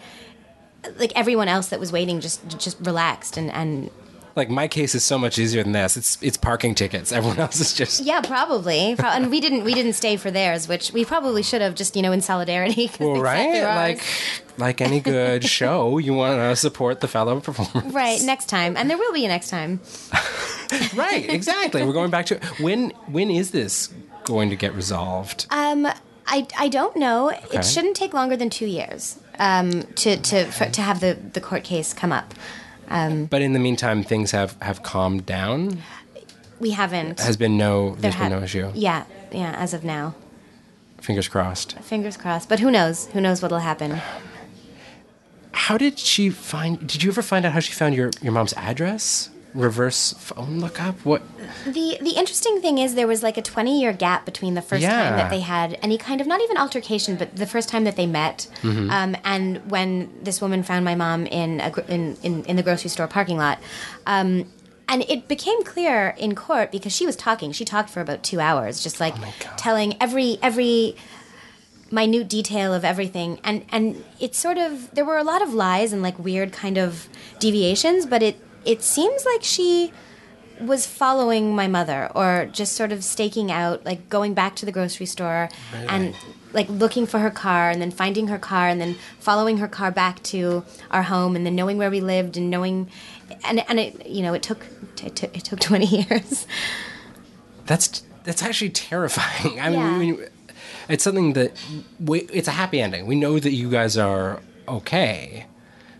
like 0.97 1.11
everyone 1.15 1.47
else 1.47 1.69
that 1.69 1.79
was 1.79 1.91
waiting 1.91 2.19
just 2.19 2.45
just 2.57 2.77
relaxed 2.81 3.37
and 3.37 3.51
and 3.51 3.89
Like 4.35 4.49
my 4.49 4.67
case 4.67 4.95
is 4.95 5.03
so 5.03 5.17
much 5.19 5.37
easier 5.37 5.61
than 5.61 5.73
this. 5.73 5.97
It's 5.97 6.17
it's 6.21 6.37
parking 6.37 6.73
tickets. 6.73 7.11
Everyone 7.17 7.37
else 7.37 7.59
is 7.59 7.73
just 7.73 7.99
yeah 8.01 8.21
probably 8.21 8.95
Pro- 8.97 9.09
and 9.09 9.29
we 9.29 9.39
didn't 9.41 9.63
we 9.65 9.73
didn't 9.73 9.93
stay 9.93 10.15
for 10.17 10.31
theirs 10.31 10.67
which 10.67 10.91
we 10.93 11.03
probably 11.05 11.43
should 11.43 11.61
have 11.61 11.75
just 11.75 11.95
you 11.95 12.01
know 12.01 12.13
in 12.13 12.21
solidarity. 12.21 12.89
well, 12.99 13.21
right. 13.21 13.61
Like 13.63 14.01
like 14.61 14.79
any 14.79 14.99
good 14.99 15.43
show, 15.59 15.97
you 15.97 16.13
want 16.13 16.37
to 16.39 16.55
support 16.55 17.01
the 17.01 17.07
fellow 17.07 17.39
performer. 17.41 17.89
right 17.89 18.21
next 18.23 18.45
time 18.47 18.77
and 18.77 18.89
there 18.89 18.97
will 18.97 19.11
be 19.13 19.25
a 19.25 19.27
next 19.27 19.49
time 19.49 19.79
right. 20.95 21.29
Exactly. 21.29 21.83
We're 21.83 21.93
going 21.93 22.11
back 22.11 22.25
to 22.27 22.39
when 22.59 22.91
when 23.07 23.29
is 23.29 23.51
this 23.51 23.93
going 24.23 24.49
to 24.51 24.55
get 24.55 24.73
resolved? 24.73 25.47
Um, 25.49 25.85
I, 26.27 26.47
I 26.57 26.69
don't 26.69 26.95
know. 26.95 27.31
Okay. 27.31 27.57
It 27.59 27.65
shouldn't 27.65 27.95
take 27.97 28.13
longer 28.13 28.37
than 28.37 28.49
two 28.49 28.67
years 28.67 29.19
um, 29.39 29.83
to 29.95 30.15
to 30.17 30.45
for, 30.45 30.69
to 30.69 30.81
have 30.81 30.99
the, 31.01 31.17
the 31.33 31.41
court 31.41 31.63
case 31.63 31.93
come 31.93 32.11
up. 32.13 32.33
Um, 32.87 33.25
but 33.25 33.41
in 33.41 33.53
the 33.53 33.59
meantime, 33.59 34.03
things 34.03 34.31
have 34.31 34.55
have 34.61 34.81
calmed 34.83 35.25
down. 35.25 35.81
We 36.59 36.71
haven't. 36.71 37.19
Has 37.19 37.37
been 37.37 37.57
no 37.57 37.91
There 37.95 38.11
there's 38.11 38.15
been 38.15 38.29
no 38.31 38.43
issue. 38.43 38.71
Yeah, 38.75 39.03
yeah. 39.31 39.53
As 39.57 39.73
of 39.73 39.83
now, 39.83 40.13
Fingers 41.01 41.27
crossed. 41.27 41.77
fingers 41.79 42.15
crossed. 42.15 42.47
But 42.47 42.59
who 42.59 42.69
knows? 42.69 43.07
Who 43.07 43.19
knows 43.19 43.41
what'll 43.41 43.59
happen? 43.59 43.99
How 45.53 45.77
did 45.77 45.99
she 45.99 46.29
find? 46.29 46.79
Did 46.87 47.03
you 47.03 47.11
ever 47.11 47.21
find 47.21 47.45
out 47.45 47.53
how 47.53 47.59
she 47.59 47.73
found 47.73 47.95
your 47.95 48.11
your 48.21 48.31
mom's 48.31 48.53
address? 48.53 49.29
Reverse 49.53 50.13
phone 50.13 50.59
lookup. 50.59 51.03
What? 51.03 51.21
The 51.65 51.97
the 52.01 52.11
interesting 52.11 52.61
thing 52.61 52.77
is 52.77 52.95
there 52.95 53.07
was 53.07 53.21
like 53.21 53.37
a 53.37 53.41
twenty 53.41 53.81
year 53.81 53.91
gap 53.91 54.23
between 54.25 54.53
the 54.53 54.61
first 54.61 54.81
Yeah. 54.81 54.91
time 55.09 55.17
that 55.17 55.29
they 55.29 55.41
had 55.41 55.77
any 55.83 55.97
kind 55.97 56.21
of 56.21 56.27
not 56.27 56.39
even 56.41 56.55
altercation, 56.57 57.17
but 57.17 57.35
the 57.35 57.45
first 57.45 57.67
time 57.67 57.83
that 57.83 57.97
they 57.97 58.07
met, 58.07 58.47
Mm-hmm. 58.61 58.89
um, 58.89 59.17
and 59.25 59.69
when 59.69 60.09
this 60.23 60.39
woman 60.41 60.63
found 60.63 60.85
my 60.85 60.95
mom 60.95 61.25
in 61.25 61.59
a, 61.59 61.69
in, 61.91 62.15
in 62.23 62.45
in 62.45 62.55
the 62.55 62.63
grocery 62.63 62.89
store 62.89 63.07
parking 63.07 63.37
lot. 63.37 63.59
Um, 64.05 64.45
and 64.87 65.03
it 65.09 65.27
became 65.29 65.63
clear 65.63 66.15
in 66.17 66.33
court 66.35 66.71
because 66.71 66.93
she 66.95 67.05
was 67.05 67.15
talking. 67.17 67.51
She 67.53 67.63
talked 67.65 67.89
for 67.89 67.99
about 68.01 68.23
two 68.23 68.39
hours, 68.39 68.81
just 68.81 68.99
like 69.01 69.15
Oh 69.17 69.33
telling 69.57 69.95
every 70.01 70.37
every 70.41 70.95
minute 71.91 72.27
detail 72.29 72.73
of 72.73 72.83
everything 72.85 73.39
and 73.43 73.65
and 73.69 74.03
it 74.19 74.33
sort 74.33 74.57
of 74.57 74.89
there 74.95 75.03
were 75.05 75.17
a 75.17 75.23
lot 75.23 75.41
of 75.41 75.53
lies 75.53 75.91
and 75.93 76.01
like 76.01 76.17
weird 76.17 76.51
kind 76.53 76.77
of 76.77 77.07
deviations 77.39 78.05
but 78.05 78.23
it 78.23 78.39
it 78.65 78.81
seems 78.81 79.25
like 79.25 79.43
she 79.43 79.91
was 80.61 80.85
following 80.85 81.55
my 81.55 81.67
mother 81.67 82.09
or 82.15 82.47
just 82.53 82.73
sort 82.75 82.91
of 82.91 83.03
staking 83.03 83.51
out 83.51 83.83
like 83.83 84.07
going 84.09 84.33
back 84.33 84.55
to 84.55 84.65
the 84.65 84.71
grocery 84.71 85.05
store 85.07 85.49
and 85.89 86.15
like 86.53 86.69
looking 86.69 87.05
for 87.07 87.17
her 87.19 87.31
car 87.31 87.69
and 87.71 87.81
then 87.81 87.89
finding 87.91 88.27
her 88.27 88.37
car 88.37 88.67
and 88.69 88.79
then 88.79 88.95
following 89.19 89.57
her 89.57 89.67
car 89.67 89.89
back 89.91 90.21
to 90.21 90.63
our 90.91 91.03
home 91.03 91.35
and 91.35 91.45
then 91.45 91.55
knowing 91.55 91.77
where 91.77 91.89
we 91.89 91.99
lived 91.99 92.37
and 92.37 92.49
knowing 92.51 92.87
and 93.43 93.67
and 93.67 93.79
it 93.79 94.05
you 94.05 94.21
know 94.21 94.33
it 94.33 94.43
took 94.43 94.65
it 95.03 95.15
took, 95.15 95.35
it 95.35 95.43
took 95.43 95.59
20 95.71 95.85
years 95.87 96.45
That's 97.65 98.03
that's 98.23 98.43
actually 98.43 98.69
terrifying. 98.69 99.59
I 99.59 99.69
mean, 99.71 99.79
Yeah. 99.79 99.97
we- 99.97 100.25
it's 100.91 101.03
something 101.03 101.33
that 101.33 101.53
we, 101.99 102.21
it's 102.21 102.47
a 102.47 102.51
happy 102.51 102.81
ending. 102.81 103.07
We 103.07 103.15
know 103.15 103.39
that 103.39 103.51
you 103.51 103.69
guys 103.69 103.97
are 103.97 104.41
okay, 104.67 105.45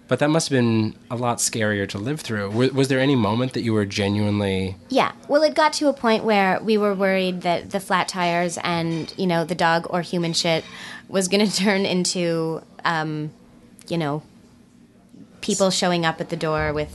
but 0.07 0.19
that 0.19 0.29
must 0.29 0.49
have 0.49 0.57
been 0.57 0.95
a 1.09 1.15
lot 1.15 1.37
scarier 1.37 1.87
to 1.89 1.97
live 1.97 2.19
through. 2.19 2.51
Was, 2.51 2.73
was 2.73 2.87
there 2.89 2.99
any 2.99 3.15
moment 3.15 3.53
that 3.53 3.61
you 3.61 3.71
were 3.71 3.85
genuinely? 3.85 4.75
Yeah. 4.89 5.13
Well, 5.29 5.43
it 5.43 5.55
got 5.55 5.71
to 5.73 5.87
a 5.87 5.93
point 5.93 6.25
where 6.25 6.59
we 6.61 6.77
were 6.77 6.93
worried 6.93 7.41
that 7.43 7.71
the 7.71 7.79
flat 7.79 8.09
tires 8.09 8.57
and, 8.63 9.13
you 9.17 9.25
know, 9.25 9.45
the 9.45 9.55
dog 9.55 9.87
or 9.89 10.01
human 10.01 10.33
shit 10.33 10.65
was 11.07 11.29
going 11.29 11.45
to 11.49 11.55
turn 11.55 11.85
into, 11.85 12.61
um, 12.83 13.31
you 13.87 13.97
know, 13.97 14.23
people 15.39 15.71
showing 15.71 16.05
up 16.05 16.19
at 16.19 16.29
the 16.29 16.35
door 16.35 16.73
with 16.73 16.93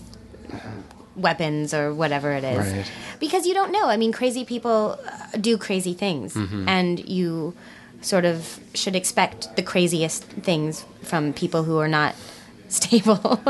weapons 1.16 1.72
or 1.72 1.94
whatever 1.94 2.32
it 2.32 2.44
is. 2.44 2.72
Right. 2.72 2.92
Because 3.18 3.46
you 3.46 3.54
don't 3.54 3.72
know. 3.72 3.88
I 3.88 3.96
mean, 3.96 4.12
crazy 4.12 4.44
people 4.44 4.98
uh, 5.06 5.38
do 5.40 5.56
crazy 5.56 5.94
things. 5.94 6.36
And 6.36 7.00
you 7.08 7.54
sort 8.00 8.24
of 8.24 8.60
should 8.74 8.94
expect 8.96 9.54
the 9.56 9.62
craziest 9.62 10.24
things 10.24 10.84
from 11.02 11.32
people 11.32 11.64
who 11.64 11.78
are 11.78 11.88
not 11.88 12.14
stable. 12.68 13.40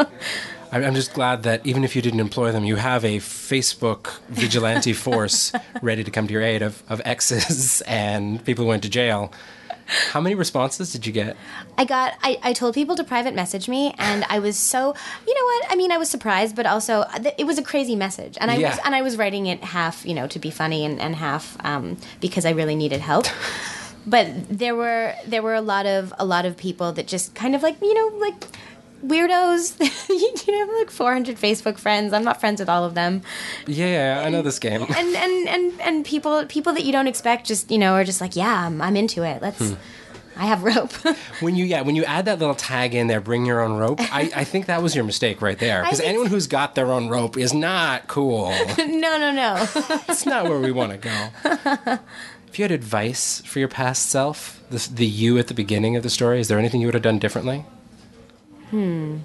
I'm 0.73 0.85
I'm 0.85 0.95
just 0.95 1.15
glad 1.15 1.43
that 1.45 1.65
even 1.67 1.85
if 1.85 1.95
you 1.97 2.03
didn't 2.03 2.21
employ 2.21 2.53
them, 2.53 2.65
you 2.65 2.77
have 2.77 3.05
a 3.05 3.19
Facebook 3.19 4.19
vigilante 4.29 4.93
force 5.07 5.53
ready 5.83 6.03
to 6.05 6.11
come 6.11 6.27
to 6.27 6.33
your 6.33 6.43
aid 6.43 6.63
of, 6.63 6.83
of 6.89 7.01
exes 7.05 7.81
and 7.83 8.45
people 8.45 8.65
who 8.65 8.69
went 8.69 8.83
to 8.83 8.89
jail. 8.91 9.33
How 10.11 10.21
many 10.21 10.35
responses 10.35 10.91
did 10.91 11.07
you 11.07 11.13
get? 11.13 11.37
I 11.79 11.85
got 11.85 12.15
I, 12.21 12.39
I 12.43 12.53
told 12.53 12.75
people 12.75 12.97
to 12.97 13.05
private 13.05 13.35
message 13.35 13.69
me 13.69 13.95
and 13.99 14.25
I 14.29 14.41
was 14.41 14.57
so 14.59 14.95
you 15.27 15.35
know 15.35 15.45
what 15.45 15.67
I 15.71 15.77
mean 15.77 15.93
I 15.93 15.97
was 15.99 16.11
surprised 16.11 16.57
but 16.57 16.67
also 16.67 17.05
it 17.39 17.47
was 17.47 17.57
a 17.59 17.63
crazy 17.63 17.95
message 17.95 18.37
and 18.41 18.51
I 18.51 18.57
Yeah. 18.57 18.71
was 18.71 18.81
and 18.85 18.97
I 18.97 19.03
was 19.03 19.17
writing 19.17 19.47
it 19.47 19.63
half 19.63 20.05
you 20.05 20.15
know 20.15 20.27
to 20.27 20.41
be 20.41 20.51
funny 20.51 20.85
and, 20.85 21.01
and 21.01 21.15
half 21.15 21.57
um, 21.65 21.97
because 22.21 22.45
I 22.45 22.51
really 22.51 22.75
needed 22.75 23.01
help 23.01 23.27
but 24.07 24.27
there 24.49 24.75
were 24.75 25.15
there 25.27 25.43
were 25.43 25.55
a 25.55 25.61
lot 25.61 25.87
of 25.87 26.15
a 26.19 26.25
lot 26.25 26.45
of 26.47 26.57
people 26.57 26.93
that 26.93 27.07
just 27.07 27.35
kind 27.35 27.55
of 27.55 27.63
like 27.63 27.81
you 27.81 27.95
know 27.95 28.17
like 28.19 28.47
weirdos 29.05 29.79
you 30.49 30.59
have 30.59 30.69
like 30.79 30.91
400 30.91 31.37
Facebook 31.37 31.79
friends 31.79 32.13
I'm 32.13 32.25
not 32.25 32.41
friends 32.41 32.61
with 32.61 32.69
all 32.69 32.85
of 32.85 32.95
them 32.95 33.23
Yeah, 33.67 34.23
I 34.25 34.31
know 34.31 34.43
this 34.43 34.59
game. 34.59 34.83
and 34.83 35.17
and 35.17 35.49
and 35.49 35.81
and 35.81 36.05
people 36.05 36.47
people 36.47 36.73
that 36.73 36.85
you 36.85 36.93
don't 36.93 37.07
expect 37.07 37.47
just 37.47 37.71
you 37.71 37.79
know 37.79 37.93
are 37.95 38.05
just 38.05 38.21
like 38.21 38.37
yeah 38.37 38.67
I'm, 38.67 38.81
I'm 38.81 38.97
into 38.97 39.23
it 39.23 39.43
let's 39.43 39.59
hmm. 39.59 39.75
I 40.39 40.47
have 40.47 40.65
rope 40.65 40.93
When 41.41 41.57
you 41.57 41.65
yeah, 41.65 41.81
when 41.83 41.97
you 41.97 42.05
add 42.05 42.27
that 42.27 42.39
little 42.39 42.55
tag 42.55 42.95
in 42.95 43.07
there, 43.07 43.21
bring 43.23 43.47
your 43.47 43.63
own 43.63 43.79
rope. 43.79 44.01
I, 44.01 44.31
I 44.37 44.45
think 44.45 44.67
that 44.67 44.83
was 44.83 44.95
your 44.95 45.05
mistake 45.05 45.41
right 45.41 45.59
there. 45.59 45.83
Because 45.87 46.01
anyone 46.01 46.27
who's 46.27 46.47
got 46.47 46.75
their 46.75 46.93
own 46.93 47.09
rope 47.09 47.39
is 47.39 47.55
not 47.55 48.07
cool. 48.07 48.51
no 48.79 48.85
no 48.87 49.31
no 49.33 49.65
That's 50.07 50.27
not 50.27 50.45
where 50.45 50.61
we 50.61 50.73
want 50.73 50.93
to 50.93 50.99
go. 50.99 51.99
If 52.57 52.61
you 52.61 52.65
had 52.65 52.73
advice 52.73 53.43
for 53.43 53.59
your 53.59 53.69
past 53.69 54.07
self, 54.09 54.63
the, 54.71 54.79
the 54.91 55.05
you 55.05 55.37
at 55.37 55.49
the 55.49 55.53
beginning 55.53 55.95
of 55.95 56.03
the 56.03 56.09
story, 56.09 56.41
is 56.41 56.49
there 56.49 56.59
anything 56.59 56.81
you 56.81 56.87
would 56.87 56.95
have 56.95 57.03
done 57.03 57.19
differently? 57.19 57.67
Hmm. 58.71 59.19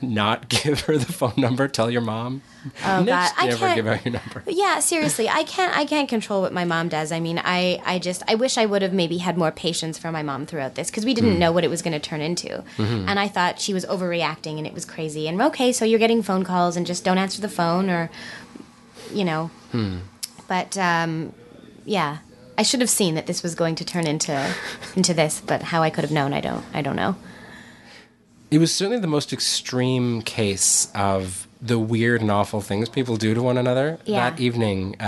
Not 0.00 0.48
give 0.48 0.80
her 0.80 0.98
the 0.98 1.12
phone 1.12 1.34
number. 1.36 1.68
Tell 1.68 1.88
your 1.88 2.00
mom. 2.00 2.42
Oh, 2.84 3.04
God. 3.04 3.30
I 3.36 3.46
never 3.46 3.58
can't- 3.58 3.76
give 3.76 3.86
out 3.86 4.04
your 4.04 4.14
number. 4.14 4.42
Yeah, 4.48 4.80
seriously, 4.80 5.28
I 5.28 5.44
can't. 5.44 5.76
I 5.78 5.84
can't 5.84 6.08
control 6.08 6.40
what 6.42 6.52
my 6.52 6.64
mom 6.64 6.88
does. 6.88 7.12
I 7.12 7.20
mean, 7.20 7.40
I, 7.44 7.80
I 7.86 8.00
just, 8.00 8.24
I 8.26 8.34
wish 8.34 8.58
I 8.58 8.66
would 8.66 8.82
have 8.82 8.92
maybe 8.92 9.18
had 9.18 9.38
more 9.38 9.52
patience 9.52 9.96
for 9.96 10.10
my 10.10 10.24
mom 10.24 10.44
throughout 10.44 10.74
this 10.74 10.90
because 10.90 11.04
we 11.04 11.14
didn't 11.14 11.38
know 11.38 11.52
what 11.52 11.62
it 11.62 11.70
was 11.70 11.80
going 11.80 11.92
to 11.92 12.00
turn 12.00 12.20
into, 12.20 12.64
and 12.76 13.20
I 13.20 13.28
thought 13.28 13.60
she 13.60 13.72
was 13.72 13.86
overreacting 13.86 14.58
and 14.58 14.66
it 14.66 14.74
was 14.74 14.84
crazy. 14.84 15.28
And 15.28 15.40
okay, 15.40 15.70
so 15.70 15.84
you're 15.84 16.00
getting 16.00 16.24
phone 16.24 16.42
calls 16.42 16.76
and 16.76 16.88
just 16.88 17.04
don't 17.04 17.18
answer 17.18 17.40
the 17.40 17.48
phone 17.48 17.88
or, 17.88 18.10
you 19.12 19.24
know, 19.24 19.52
but 20.48 20.76
um, 20.76 21.32
yeah, 21.84 22.18
I 22.58 22.62
should 22.62 22.80
have 22.80 22.90
seen 22.90 23.14
that 23.14 23.26
this 23.26 23.42
was 23.42 23.54
going 23.54 23.74
to 23.76 23.84
turn 23.84 24.06
into 24.06 24.54
into 24.96 25.14
this. 25.14 25.40
But 25.40 25.62
how 25.62 25.82
I 25.82 25.90
could 25.90 26.04
have 26.04 26.12
known, 26.12 26.32
I 26.32 26.40
don't. 26.40 26.64
I 26.74 26.82
don't 26.82 26.96
know. 26.96 27.16
It 28.50 28.58
was 28.58 28.74
certainly 28.74 28.98
the 29.00 29.06
most 29.06 29.32
extreme 29.32 30.20
case 30.22 30.92
of 30.94 31.48
the 31.62 31.78
weird 31.78 32.20
and 32.20 32.30
awful 32.30 32.60
things 32.60 32.88
people 32.88 33.16
do 33.16 33.32
to 33.34 33.40
one 33.42 33.56
another 33.56 33.98
Yeah. 34.04 34.28
that 34.30 34.40
evening. 34.40 34.96
Uh, 35.00 35.04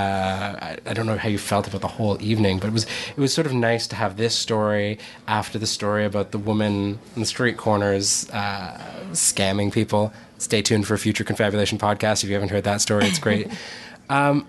I, 0.86 0.90
I 0.90 0.94
don't 0.94 1.04
know 1.04 1.18
how 1.18 1.28
you 1.28 1.36
felt 1.36 1.66
about 1.66 1.80
the 1.82 1.88
whole 1.88 2.16
evening, 2.22 2.58
but 2.58 2.68
it 2.68 2.72
was 2.72 2.84
it 2.84 3.18
was 3.18 3.34
sort 3.34 3.46
of 3.46 3.52
nice 3.52 3.86
to 3.88 3.96
have 3.96 4.16
this 4.16 4.34
story 4.34 4.98
after 5.26 5.58
the 5.58 5.66
story 5.66 6.04
about 6.06 6.30
the 6.30 6.38
woman 6.38 6.98
in 7.14 7.20
the 7.20 7.26
street 7.26 7.56
corners 7.58 8.30
uh, 8.30 8.80
scamming 9.12 9.72
people. 9.72 10.12
Stay 10.38 10.62
tuned 10.62 10.86
for 10.86 10.94
a 10.94 10.98
future 10.98 11.24
confabulation 11.24 11.76
podcast 11.76 12.22
if 12.22 12.28
you 12.30 12.34
haven't 12.34 12.50
heard 12.50 12.64
that 12.64 12.80
story. 12.80 13.04
It's 13.06 13.18
great. 13.18 13.48
um, 14.08 14.46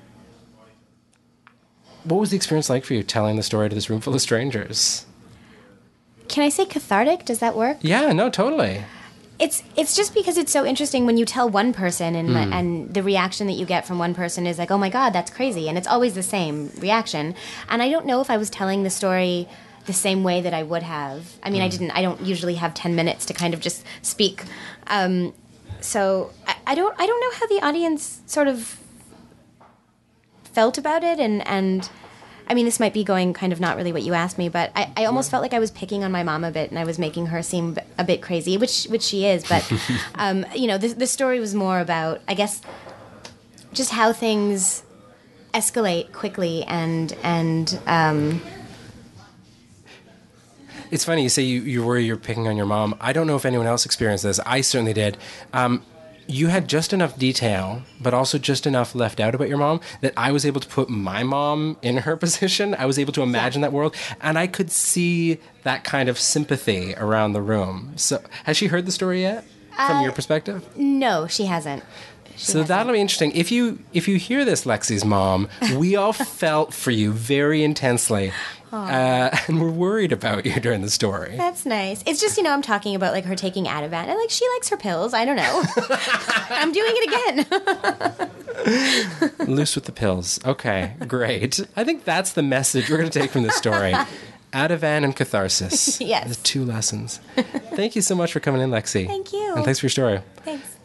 what 2.06 2.20
was 2.20 2.30
the 2.30 2.36
experience 2.38 2.70
like 2.70 2.86
for 2.86 2.94
you 2.94 3.04
telling 3.04 3.36
the 3.36 3.44
story 3.44 3.68
to 3.70 3.76
this 3.76 3.90
room 3.90 4.00
full 4.02 4.16
of 4.16 4.22
strangers? 4.22 5.06
Can 6.28 6.44
I 6.44 6.50
say 6.50 6.66
cathartic? 6.66 7.26
Does 7.26 7.40
that 7.40 7.56
work? 7.56 7.78
Yeah, 7.82 8.12
no, 8.14 8.30
totally. 8.30 8.84
it's 9.38 9.62
it's 9.76 9.96
just 9.96 10.14
because 10.14 10.38
it's 10.38 10.52
so 10.52 10.66
interesting 10.66 11.06
when 11.06 11.18
you 11.18 11.26
tell 11.26 11.50
one 11.50 11.74
person 11.74 12.16
and 12.16 12.30
and 12.54 12.94
the 12.94 13.04
reaction 13.04 13.48
that 13.48 13.54
you 13.54 13.66
get 13.66 13.86
from 13.86 14.00
one 14.00 14.14
person 14.16 14.48
is 14.48 14.58
like 14.58 14.72
oh 14.72 14.78
my 14.78 14.90
god 14.90 15.10
that's 15.12 15.30
crazy 15.30 15.68
and 15.68 15.78
it's 15.78 15.88
always 15.88 16.14
the 16.14 16.24
same 16.24 16.72
reaction 16.80 17.36
and 17.68 17.82
I 17.82 17.90
don't 17.90 18.06
know 18.06 18.22
if 18.22 18.30
I 18.30 18.38
was 18.38 18.50
telling 18.50 18.84
the 18.84 18.90
story 18.90 19.46
the 19.88 19.94
same 19.94 20.24
way 20.24 20.40
that 20.42 20.54
I 20.54 20.64
would 20.64 20.84
have 20.84 21.38
I 21.44 21.50
mean 21.50 21.62
I 21.62 21.68
didn't 21.68 21.92
I 21.92 22.02
don't 22.02 22.22
usually 22.22 22.56
have 22.56 22.74
10 22.74 22.96
minutes 22.96 23.26
to 23.26 23.34
kind 23.34 23.54
of 23.54 23.60
just 23.60 23.84
speak 24.02 24.44
um, 24.88 25.34
so 25.82 26.32
I, 26.48 26.56
I 26.68 26.76
don't 26.76 26.96
I 26.98 27.06
don't 27.06 27.20
know 27.20 27.34
how 27.40 27.48
the 27.48 27.62
audience 27.68 28.22
sort 28.28 28.48
of 28.48 28.80
felt 30.56 30.78
about 30.78 31.04
it 31.04 31.20
and 31.20 31.46
and 31.48 31.90
I 32.48 32.54
mean 32.54 32.66
this 32.66 32.80
might 32.80 32.94
be 32.94 33.04
going 33.04 33.34
kind 33.34 33.52
of 33.52 33.60
not 33.60 33.76
really 33.76 33.92
what 33.92 34.04
you 34.04 34.14
asked 34.14 34.38
me 34.38 34.48
but 34.48 34.72
I, 34.76 34.92
I 34.96 35.06
almost 35.06 35.30
felt 35.30 35.44
like 35.44 35.54
I 35.54 35.60
was 35.60 35.70
picking 35.70 36.04
on 36.06 36.12
my 36.14 36.24
mom 36.24 36.46
a 36.46 36.52
bit 36.52 36.70
and 36.70 36.80
I 36.80 36.86
was 36.86 36.98
making 36.98 37.28
her 37.28 37.44
seem 37.44 37.78
a 37.98 38.04
bit 38.06 38.22
crazy 38.22 38.58
which 38.58 38.86
which 38.86 39.02
she 39.02 39.26
is 39.26 39.46
but 39.48 39.70
um, 40.16 40.46
you 40.56 40.68
know 40.68 40.78
the, 40.78 40.88
the 40.88 41.08
story 41.08 41.42
was 41.42 41.54
more 41.54 41.80
about 41.82 42.22
I 42.28 42.36
guess 42.36 42.62
just 43.74 43.92
how 43.92 44.14
things 44.14 44.84
escalate 45.54 46.14
quickly 46.14 46.64
and 46.64 47.12
and 47.22 47.78
um, 47.86 48.42
It's 50.92 51.04
funny 51.04 51.24
you 51.24 51.30
say 51.30 51.44
you, 51.44 51.62
you 51.62 51.86
worry 51.86 52.06
you're 52.06 52.16
picking 52.16 52.48
on 52.48 52.56
your 52.56 52.66
mom. 52.66 52.96
I 53.02 53.12
don't 53.12 53.28
know 53.28 53.36
if 53.36 53.46
anyone 53.46 53.68
else 53.68 53.86
experienced 53.86 54.24
this. 54.24 54.40
I 54.46 54.62
certainly 54.62 54.94
did. 54.94 55.18
Um, 55.52 55.84
you 56.28 56.48
had 56.48 56.68
just 56.68 56.92
enough 56.94 57.18
detail, 57.18 57.84
but 58.02 58.14
also 58.14 58.38
just 58.38 58.66
enough 58.66 58.96
left 58.96 59.20
out 59.20 59.36
about 59.36 59.48
your 59.50 59.58
mom 59.58 59.80
that 60.02 60.14
I 60.18 60.32
was 60.32 60.46
able 60.46 60.60
to 60.62 60.68
put 60.68 60.90
my 60.90 61.24
mom 61.24 61.78
in 61.82 61.98
her 61.98 62.16
position. 62.26 62.74
I 62.76 62.86
was 62.86 62.98
able 62.98 63.14
to 63.14 63.22
imagine 63.22 63.62
that 63.62 63.72
world, 63.74 63.96
and 64.22 64.38
I 64.38 64.48
could 64.48 64.72
see 64.72 65.40
that 65.64 65.84
kind 65.84 66.10
of 66.10 66.18
sympathy 66.20 66.94
around 66.96 67.34
the 67.34 67.42
room. 67.42 67.94
So, 67.96 68.22
has 68.46 68.58
she 68.58 68.68
heard 68.68 68.86
the 68.86 68.92
story 68.92 69.22
yet, 69.22 69.46
from 69.76 70.02
your 70.02 70.12
uh, 70.12 70.16
perspective? 70.16 70.66
no 70.78 71.28
she 71.28 71.46
hasn't 71.46 71.84
She 72.36 72.46
So 72.46 72.60
hasn't. 72.60 72.68
that'll 72.70 72.94
be 72.94 73.00
interesting. 73.02 73.32
If 73.34 73.52
you 73.52 73.80
if 73.94 74.08
you 74.08 74.18
hear 74.18 74.46
this, 74.46 74.66
Lexi's 74.66 75.06
mom, 75.06 75.48
we 75.76 75.96
all 75.96 76.14
felt 76.42 76.74
for 76.74 76.92
you 76.92 77.12
very 77.12 77.64
intensely, 77.64 78.32
uh, 78.76 79.38
and 79.48 79.62
we're 79.62 79.72
worried 79.72 80.12
about 80.12 80.46
you 80.46 80.60
during 80.60 80.82
the 80.82 80.90
story. 80.90 81.36
That's 81.36 81.66
nice. 81.66 82.04
It's 82.06 82.22
just 82.22 82.38
you 82.38 82.44
know 82.44 82.52
I'm 82.52 82.62
talking 82.62 82.96
about 82.96 83.14
like 83.14 83.26
her 83.26 83.36
taking 83.36 83.66
Ativan 83.66 84.08
and 84.08 84.18
like 84.20 84.30
she 84.30 84.48
likes 84.56 84.70
her 84.70 84.78
pills. 84.78 85.14
I 85.14 85.26
don't 85.26 85.36
know. 85.36 85.64
I'm 86.50 86.72
doing 86.72 86.94
it 86.96 87.48
again. 89.38 89.48
Loose 89.56 89.76
with 89.76 89.86
the 89.86 89.92
pills. 89.92 90.40
Okay, 90.46 90.94
great. 91.08 91.60
I 91.76 91.84
think 91.84 92.04
that's 92.04 92.34
the 92.34 92.44
message 92.44 92.90
we're 92.90 92.98
going 92.98 93.10
to 93.10 93.20
take 93.20 93.32
from 93.32 93.44
this 93.44 93.56
story. 93.56 93.94
Ativan 94.54 95.04
and 95.04 95.16
catharsis. 95.16 96.00
Yes. 96.00 96.38
The 96.38 96.44
two 96.44 96.64
lessons. 96.64 97.20
Thank 97.74 97.96
you 97.96 98.02
so 98.02 98.16
much 98.16 98.32
for 98.32 98.40
coming 98.40 98.62
in, 98.62 98.70
Lexi. 98.72 99.06
Thank 99.06 99.34
you. 99.34 99.54
And 99.56 99.66
thanks 99.66 99.80
for 99.80 99.86
your 99.88 99.92
story. 99.92 100.22
Thanks. 100.44 100.76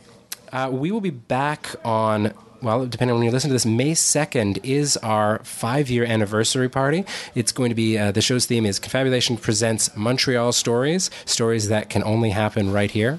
Uh, 0.52 0.68
we 0.72 0.90
will 0.90 1.00
be 1.00 1.10
back 1.10 1.68
on, 1.84 2.34
well, 2.62 2.86
depending 2.86 3.12
on 3.12 3.18
when 3.18 3.26
you 3.26 3.32
listen 3.32 3.48
to 3.48 3.54
this, 3.54 3.66
May 3.66 3.92
2nd 3.92 4.60
is 4.62 4.96
our 4.98 5.38
five 5.40 5.88
year 5.88 6.04
anniversary 6.04 6.68
party. 6.68 7.04
It's 7.34 7.52
going 7.52 7.70
to 7.70 7.74
be, 7.74 7.96
uh, 7.96 8.12
the 8.12 8.20
show's 8.20 8.46
theme 8.46 8.66
is 8.66 8.78
Confabulation 8.78 9.36
Presents 9.36 9.94
Montreal 9.96 10.52
Stories, 10.52 11.10
stories 11.24 11.68
that 11.68 11.88
can 11.88 12.02
only 12.04 12.30
happen 12.30 12.72
right 12.72 12.90
here. 12.90 13.18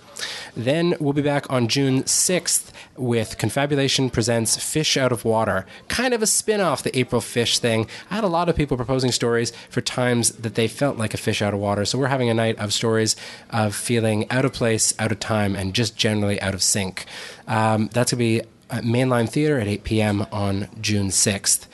Then 0.55 0.95
we'll 0.99 1.13
be 1.13 1.21
back 1.21 1.49
on 1.49 1.67
June 1.67 2.03
6th 2.03 2.71
with 2.97 3.37
Confabulation 3.37 4.09
Presents 4.09 4.57
Fish 4.57 4.97
Out 4.97 5.11
of 5.11 5.25
Water, 5.25 5.65
kind 5.87 6.13
of 6.13 6.21
a 6.21 6.27
spin 6.27 6.61
off 6.61 6.83
the 6.83 6.97
April 6.97 7.21
Fish 7.21 7.57
thing. 7.59 7.87
I 8.09 8.15
had 8.15 8.23
a 8.23 8.27
lot 8.27 8.49
of 8.49 8.55
people 8.55 8.77
proposing 8.77 9.11
stories 9.11 9.51
for 9.69 9.81
times 9.81 10.31
that 10.31 10.55
they 10.55 10.67
felt 10.67 10.97
like 10.97 11.13
a 11.13 11.17
fish 11.17 11.41
out 11.41 11.53
of 11.53 11.59
water. 11.59 11.85
So 11.85 11.97
we're 11.97 12.07
having 12.07 12.29
a 12.29 12.33
night 12.33 12.57
of 12.59 12.73
stories 12.73 13.15
of 13.49 13.75
feeling 13.75 14.29
out 14.29 14.45
of 14.45 14.53
place, 14.53 14.93
out 14.99 15.11
of 15.11 15.19
time, 15.19 15.55
and 15.55 15.73
just 15.73 15.97
generally 15.97 16.39
out 16.41 16.53
of 16.53 16.61
sync. 16.61 17.05
Um, 17.47 17.89
that's 17.91 18.11
going 18.11 18.39
to 18.39 18.41
be 18.41 18.41
at 18.71 18.83
Mainline 18.83 19.29
Theater 19.29 19.59
at 19.59 19.67
8 19.67 19.83
p.m. 19.83 20.25
on 20.31 20.67
June 20.79 21.07
6th. 21.07 21.65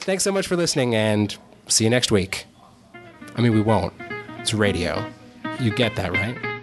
Thanks 0.00 0.24
so 0.24 0.32
much 0.32 0.46
for 0.46 0.56
listening, 0.56 0.94
and 0.94 1.36
see 1.68 1.84
you 1.84 1.90
next 1.90 2.10
week. 2.10 2.46
I 3.36 3.42
mean, 3.42 3.52
we 3.52 3.60
won't. 3.60 3.92
It's 4.38 4.54
radio. 4.54 5.04
You 5.60 5.70
get 5.70 5.96
that, 5.96 6.12
right? 6.12 6.55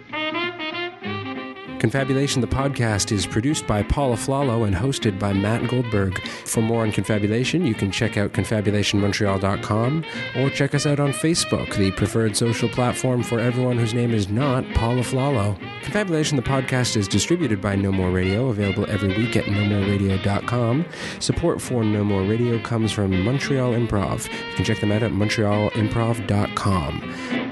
Confabulation, 1.78 2.40
the 2.40 2.46
podcast, 2.46 3.12
is 3.12 3.26
produced 3.26 3.66
by 3.66 3.82
Paula 3.82 4.16
Flalo 4.16 4.66
and 4.66 4.74
hosted 4.74 5.18
by 5.18 5.32
Matt 5.32 5.68
Goldberg. 5.68 6.20
For 6.26 6.62
more 6.62 6.82
on 6.82 6.92
Confabulation, 6.92 7.66
you 7.66 7.74
can 7.74 7.90
check 7.90 8.16
out 8.16 8.32
confabulationmontreal.com 8.32 10.04
or 10.36 10.50
check 10.50 10.74
us 10.74 10.86
out 10.86 11.00
on 11.00 11.12
Facebook, 11.12 11.74
the 11.76 11.90
preferred 11.92 12.36
social 12.36 12.68
platform 12.68 13.22
for 13.22 13.38
everyone 13.38 13.78
whose 13.78 13.94
name 13.94 14.12
is 14.12 14.28
not 14.28 14.64
Paula 14.74 15.02
Flalo. 15.02 15.58
Confabulation, 15.82 16.36
the 16.36 16.42
podcast, 16.42 16.96
is 16.96 17.06
distributed 17.06 17.60
by 17.60 17.76
No 17.76 17.92
More 17.92 18.10
Radio, 18.10 18.48
available 18.48 18.88
every 18.88 19.08
week 19.08 19.36
at 19.36 19.44
nomoreradio.com. 19.44 20.86
Support 21.20 21.60
for 21.60 21.84
No 21.84 22.02
More 22.04 22.22
Radio 22.22 22.58
comes 22.60 22.92
from 22.92 23.22
Montreal 23.24 23.72
Improv. 23.72 24.28
You 24.32 24.54
can 24.54 24.64
check 24.64 24.80
them 24.80 24.92
out 24.92 25.02
at 25.02 25.12
montrealimprov.com. 25.12 27.43